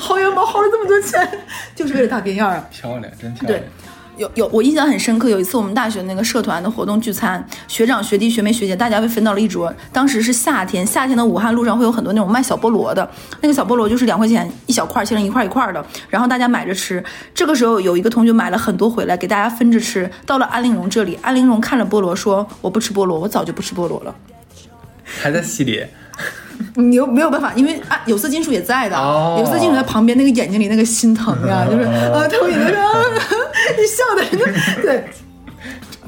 [0.00, 1.40] 薅羊毛薅了这么多钱，
[1.76, 2.66] 就是为了大变样啊。
[2.72, 3.68] 漂亮，真漂亮对。
[4.16, 5.28] 有有，我印象很深刻。
[5.28, 9.72] 有一次我们大学那个社团的活动聚餐，学长、学弟、学妹、学姐，大家被分到了一桌。
[9.92, 13.08] 当时是夏天，夏天的武汉路上会有很多那种卖小菠萝的，
[13.42, 17.02] 那个小菠萝就是两块钱一小块，切成一块一块的，然后大家买着吃。
[17.34, 20.10] 这个时候有一个同学买了很多回来，给大家分着吃。
[20.24, 24.14] 到了安陵容这里，安陵容看着菠萝说：“我不吃菠萝，我早就不吃菠萝了。
[25.22, 25.88] 还在洗脸，”
[26.74, 32.70] 你又没有办法，因为啊有色金属也在的，哦有色金属在旁边那个眼睛里那个心疼呀，就是啊投影的
[33.76, 35.04] 你 笑的对。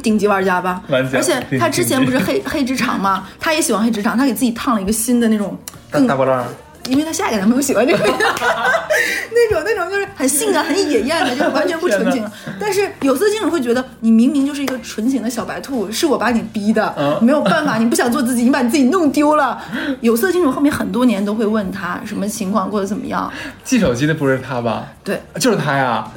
[0.00, 0.80] 顶级玩家吧，
[1.12, 3.26] 而且他之前不是黑 黑直肠吗？
[3.40, 5.58] 他也喜欢黑直肠，他给自己烫了一个新的那种
[5.90, 6.44] 更大大波浪。
[6.88, 12.24] 因为他下一个男朋友喜欢这个， 那种那种就是很性感、很野艳的，就是完全不纯情。
[12.60, 19.60] 但是有色金属会觉得你明明就是一个纯情的小白兔，是我把你逼的，嗯没有办法，你不想做自己，你把你自己弄丢了。
[20.00, 23.30] 有色金属后面很多年都会问他什么情况，过得怎么样？
[23.64, 24.86] 寄手机的不是他吧？
[25.02, 26.08] 对，就是他呀！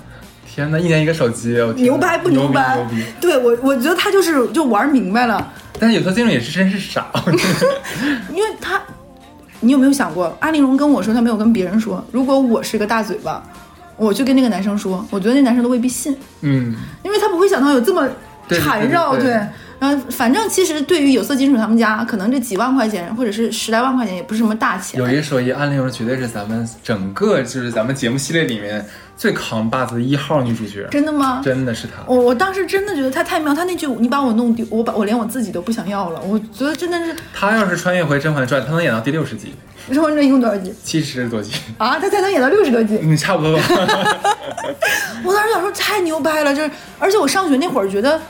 [0.54, 2.76] 天哪，一年一个手机，牛掰不牛逼掰？
[2.76, 3.06] 牛逼！
[3.22, 5.50] 对我，我觉得他就是就玩明白了，
[5.80, 7.08] 但是有色金属也是真是傻，
[8.34, 8.82] 因为他，
[9.62, 13.42] 你有没有想过，安陵容跟我说，她没有跟别人说，如果我是个大嘴巴，
[13.96, 16.14] 我去跟那个男生说，我觉得那男生都未必信。
[16.42, 18.06] 嗯，因为他不会想到有这么
[18.50, 19.48] 缠绕，对对对
[19.82, 25.10] 然后反正其实对于有色金属他们家，可能这几万块钱或者是十来万块钱也不是什么大钱有。
[25.10, 28.86] 一说一，安陵容绝对是咱们整个就是咱们节目系列里面
[29.18, 31.42] 最扛把子的一号女主角，真的吗？
[31.44, 32.04] 真的是她。
[32.06, 39.56] 我我当时真的觉得她太妙，她那句“你把我弄丢，我把我连我自己都不想要了”，我觉得真的是《她要是穿越回《甄嬛传》，她能演到第六十集，
[39.92, 41.98] 甄嬛传》一共多少集七十多集，啊？
[42.00, 43.00] 他才能演到六十多集。
[43.02, 43.64] 嗯，差不多吧。
[45.26, 46.70] 我当时想说太牛掰了，就是
[47.00, 48.22] 而且我上学那会儿觉得，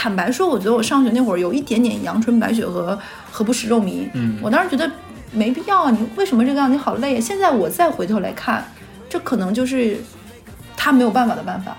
[0.00, 2.96] 坦白说，我觉得我上学那会儿有一点点阳春白雪和
[3.32, 4.08] 和不食肉糜。
[4.12, 4.88] 嗯我当时觉得
[5.32, 6.72] 没必要啊，你为什么这个样？
[6.72, 7.20] 你好累啊！
[7.20, 8.64] 现在我再回头来看，
[9.10, 9.96] 这可能就是
[10.76, 11.76] 他没有办法的办法，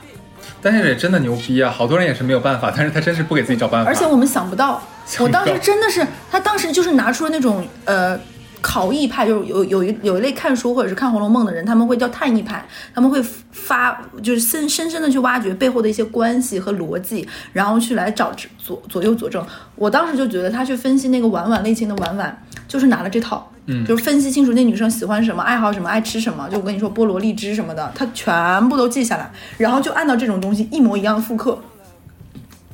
[0.61, 1.72] 但是也真的牛逼啊！
[1.72, 3.89] 好多人也是没有办法，但是他真是不给自己找办法。
[3.89, 8.20] 而且我们想不到，想不到我当时真的是，他当时就是拿出了那种呃。
[8.62, 19.45] 考异派就是有有一有一类看书或者是看《红楼梦》的人，他们会叫探异派，他们会发就是深深深的去挖掘背后的一些关系和逻辑，然后去来找左左右佐证。
[19.76, 26.49] 我当时就觉得他去分析那个婉婉类型的婉婉，就是拿了这套，嗯就是分析清楚那女生喜欢什么、爱好什么、爱吃什么。
[26.49, 31.57] 就我跟你说菠萝荔枝什么的，他全部都记下来，然后就按照这种东西一模一样的复刻，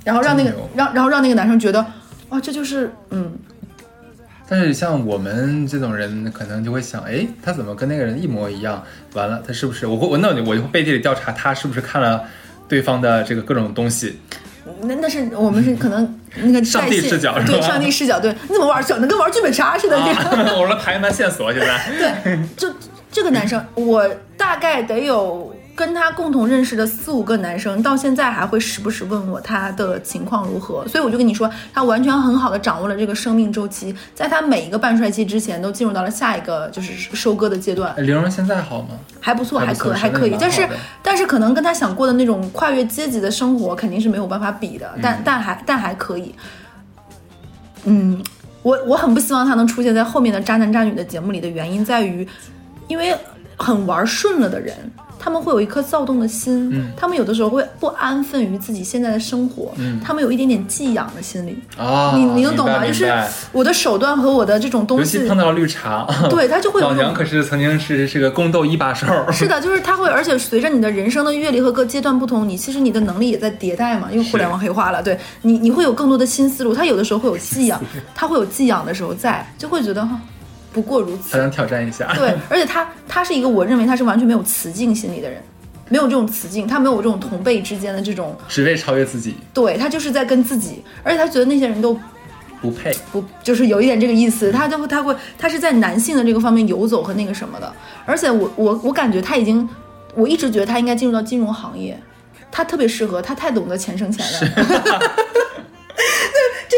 [0.04, 1.86] 然后让那个让然后让那个男生觉得，
[2.30, 3.32] 哇，这就是嗯，
[4.48, 8.84] 但是像我们这种人，可能就会想，哎，他怎么跟那个人一模一样？
[9.14, 9.88] 完了，他是不是？
[9.88, 12.24] 我会，我那我就我会背地里调查他是不是看了
[12.68, 14.20] 对方的这个各种东西。
[14.82, 19.98] 那那是我们是可能那个上帝视角是吧对上帝视角，对，你怎么玩整的跟玩剧本杀似的？
[20.58, 22.22] 我说排满线索现在。
[22.24, 22.74] 对，就
[23.12, 30.88] 这个男生，我大大概得有跟他共同认识的四五个男生，到现在还会时不时问我他的情况如何。
[30.88, 37.94] 所以我就跟你说，他完全很好的掌握了这个生命周期，在他每一个半衰期之前，都进入到了下一个就是收割的阶段。
[37.98, 38.92] 玲蓉现在好吗？
[39.20, 40.66] 还不错，还可还可以，但是
[41.04, 46.34] 但是可能跟他想过的那种跨越阶级的生活肯定是没有办法比的，嗯但但还但还可以。
[47.84, 48.24] 嗯，
[48.64, 52.26] 我我很不希望他能出现在后面的渣男渣女的节目里的原因在于，
[52.88, 53.14] 因为
[53.58, 54.74] 很玩顺了的人。
[55.26, 56.92] 他们会有一颗躁动的心，嗯。
[56.96, 60.00] 他们有的时候会不安分于自己现在的生活，嗯。
[60.00, 62.86] 他们有一点点寄养的心理，啊，你你能懂吗？
[62.86, 63.12] 就是
[63.52, 75.18] 我的手段和我的这种东尤西其，碰到了绿茶， 对他就会有老娘可是曾经是是个宫斗一把手， 是的，就是他会，而且随着你的人生的阅历和各阶段不同，你其实你的能力也在迭代嘛，因为互联网黑化了，对。
[75.42, 76.76] 你你会有更多的新思路。
[76.76, 77.82] 他有的时候会有 寄养，
[78.14, 80.20] 他会有寄养的时候在，就会觉得哈，
[80.76, 81.32] 不过如此。
[81.32, 82.14] 他想挑战一下。
[82.16, 85.42] 对，而且他他是一个我认为他是完全没有雌竞心理的人，
[85.88, 91.98] 没有这种雌竞，他没有这种同辈之间的这种，只为超越自己，对他就是在跟自己，而且他觉得那些人都
[92.62, 92.94] 不配。
[93.14, 97.74] 不就是有一点这个意思，他就会他会他是在男性的这个方面游走和那个什么的，
[98.06, 99.70] 而且我我我感觉他已经，
[100.14, 101.98] 我一直觉得他应该进入到金融行业，
[102.52, 105.00] 他特别适合，他太懂得钱生钱了。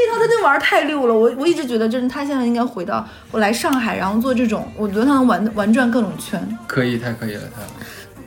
[0.08, 6.42] 套他就玩儿太溜了，我我一直觉得，就是他现在应该回到我来上海，然后做这种，我觉得他能玩玩转各种圈。
[6.68, 7.62] 可以，太可以了，他。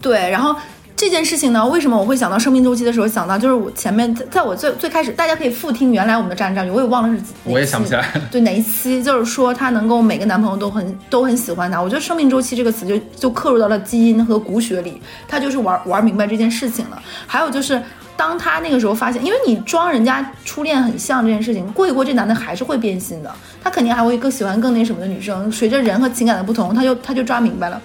[0.00, 0.56] 对，然后
[0.96, 11.80] 这件事情呢，为什么我会想到生命周期的时候想到，就是我前面在在我最最开始，大家可以复听原来我们的战战友，我也忘了是几，哪我也想不起来期对哪一期，就是说她能够每个男朋友都很都很喜欢她。
[11.80, 17.02] 我觉得生命周期这个词就就刻入到了基因和骨血里，她就是玩玩明白这件事情了。
[17.26, 17.80] 还有就是。
[18.16, 25.50] 当他那个时候发现，因为你装人家初恋很像这件事情，过一过这男的还是会变心的，他肯定还会更喜欢更那什么的女生。
[25.50, 27.80] 随着人和情感的不同，他就他就抓明白了。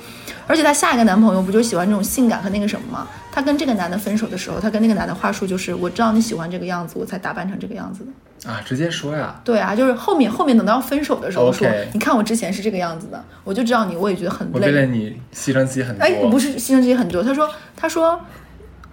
[0.48, 3.08] 而且她下一个男朋友不就喜欢这种性感和那个什么吗？
[3.32, 8.52] 他跟这个男的分手的时候，他跟那个男的话术就是：我知道你喜欢这个样子，我才打扮成这个样子的。
[8.52, 14.88] 啊，直接说呀，对啊，就是后面后面等到分手的时候说你看我之前是这个样子的，我就知道你，我也觉得很累我为了累。
[14.88, 16.06] 你牺牲自己很多。
[16.06, 17.24] 哎，不是牺牲自己很多。
[17.24, 18.20] 他说他说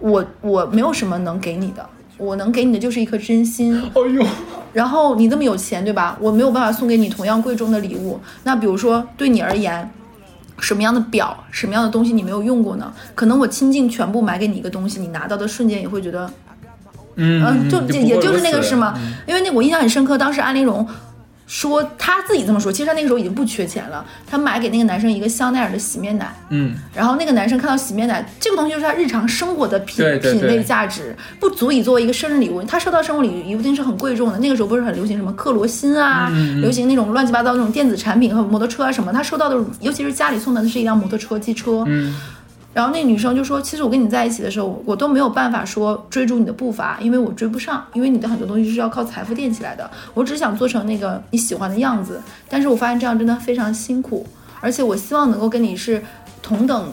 [0.03, 1.87] 我我没有什么能给你的，
[2.17, 3.73] 我能给你的就是一颗真心。
[3.95, 4.25] 哎呦，
[4.73, 6.17] 然后你这么有钱，对吧？
[6.19, 8.19] 我没有办法送给你同样贵重的礼物。
[8.43, 9.89] 那比如说，对你而言，
[10.59, 12.93] 什么样的表，什么样的东西你没有用过呢？
[13.15, 16.29] 可能我倾尽全部买给你一个东西，你拿到的瞬间也会觉得，
[17.15, 18.93] 嗯嗯，就就也就是那个是是吗？
[19.25, 20.85] 因为那我印象很深刻，当时安陵容。
[21.53, 24.03] 说她自己这么说，其实她那个时候已经不缺钱了。
[24.25, 32.63] 她买给那个男生一个香奈儿的洗面奶，嗯，然后那个男生看到洗面奶这个东西，就是他日常生活的品品类价值，不足以作为一个生日礼物。
[32.63, 34.39] 他收到生日礼物一定是很贵重的。
[34.39, 39.13] 那个时候不是很流行什么克罗心啊，嗯流行那种乱七八糟那种电子产品和摩托车啊什么。
[39.13, 41.83] 他收到的，尤其是家里送的是一辆摩托车、机车。
[41.85, 42.15] 嗯
[42.73, 49.87] 然后那女生就说：“其实我跟你在一起的时候，我都没有办法说追逐你的步伐，因为我追不上，因为你的很多东西是要靠财富垫起来的。
[50.15, 52.19] 我只想做成那个你喜欢的样子，
[52.49, 54.25] 但是我发现这样真的非常辛苦，
[54.59, 56.03] 而且我希望能够跟你是
[56.41, 56.91] 同等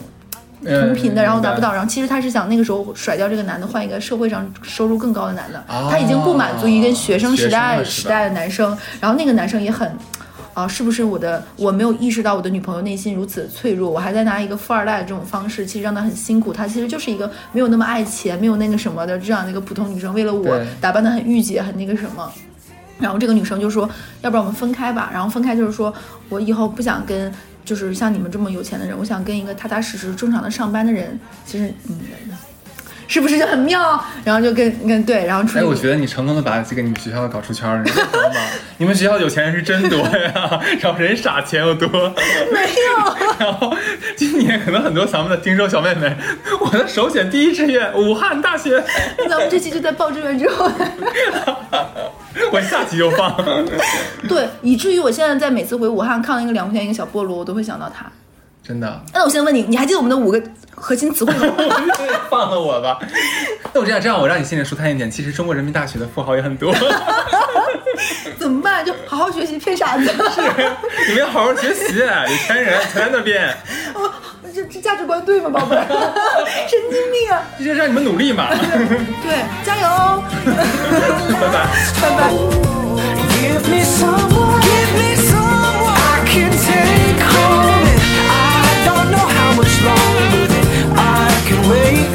[0.63, 1.73] 同频的，嗯然后达不到。
[1.73, 5.57] 然后其实他是想那个时候甩掉这个男的，换一个社会上收入更高的男的。
[5.67, 9.91] 哦他已经不满足于跟学生时代时代的男生，然后那个男生也很。
[10.53, 13.89] 啊，是不是我的我没有意识到我的女朋友内心如此脆弱？
[13.89, 16.51] 我还在拿一个富二代的这种方式，其实让她很辛苦。
[16.51, 22.31] 她其实就是一个没有那么爱钱、没有那个什么的这样的一个普通女生，为了我打扮的很御姐、很那个什么。
[22.99, 23.89] 然后这个女生就说
[24.21, 25.91] ：“要不然我们分开吧。”然后分开就是说
[26.29, 27.33] 我以后不想跟
[27.65, 31.19] 就是像你们这么有钱的人，我想跟一个踏踏实实、正常的上班的人。
[31.45, 31.99] 其实，嗯，
[33.11, 34.01] 是不是就很妙？
[34.23, 35.59] 然后就跟跟对，然后出去。
[35.59, 38.35] 哎，我觉得你成功的把这个你们学校搞出圈了，你知道吗？
[38.79, 41.89] 你们学校有钱人是真多呀，然后人傻钱又多。
[41.89, 43.15] 没有。
[43.37, 43.75] 然后
[44.15, 46.15] 今年可能很多咱们的听众小妹妹，
[46.61, 48.81] 我的首选第一志愿武汉大学，
[49.29, 50.71] 咱们这期就在报志愿之后。
[52.49, 53.35] 我下期就放。
[54.29, 58.09] 对，以至于我现在在每次回武汉看到一个两块钱一个小菠萝，我都会想到他。
[58.63, 60.41] 真的，那我现在问你，你还记得我们的五个
[60.75, 61.55] 核心词汇吗？
[62.29, 62.99] 放了我吧。
[63.73, 65.09] 那我这样，这样我让你心里舒坦一点。
[65.09, 66.73] 其实中国人民大学的富豪也很多，
[68.39, 68.85] 怎么办？
[68.85, 70.05] 就好好学习，骗傻子。
[70.07, 70.41] 是
[71.07, 72.05] 你们要好好学习，有
[72.47, 73.55] 钱人全在那边，
[73.95, 74.13] 我
[74.53, 75.85] 这这价值观对吗，宝贝儿？
[76.69, 77.41] 神经病啊！
[77.57, 78.47] 这就让你们努力嘛。
[78.51, 80.23] 对，加油哦！
[80.45, 81.67] 拜拜。
[82.01, 82.31] 拜拜。
[83.41, 87.80] Give me someone, give me someone I can take home.
[91.71, 92.11] awake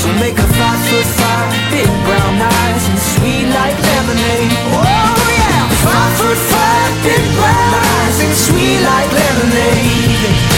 [0.00, 4.52] So make a five foot five Big brown eyes and sweet like lemonade.
[4.76, 5.64] Oh yeah!
[5.84, 10.51] Five foot five Big brown eyes and sweet like lemonade.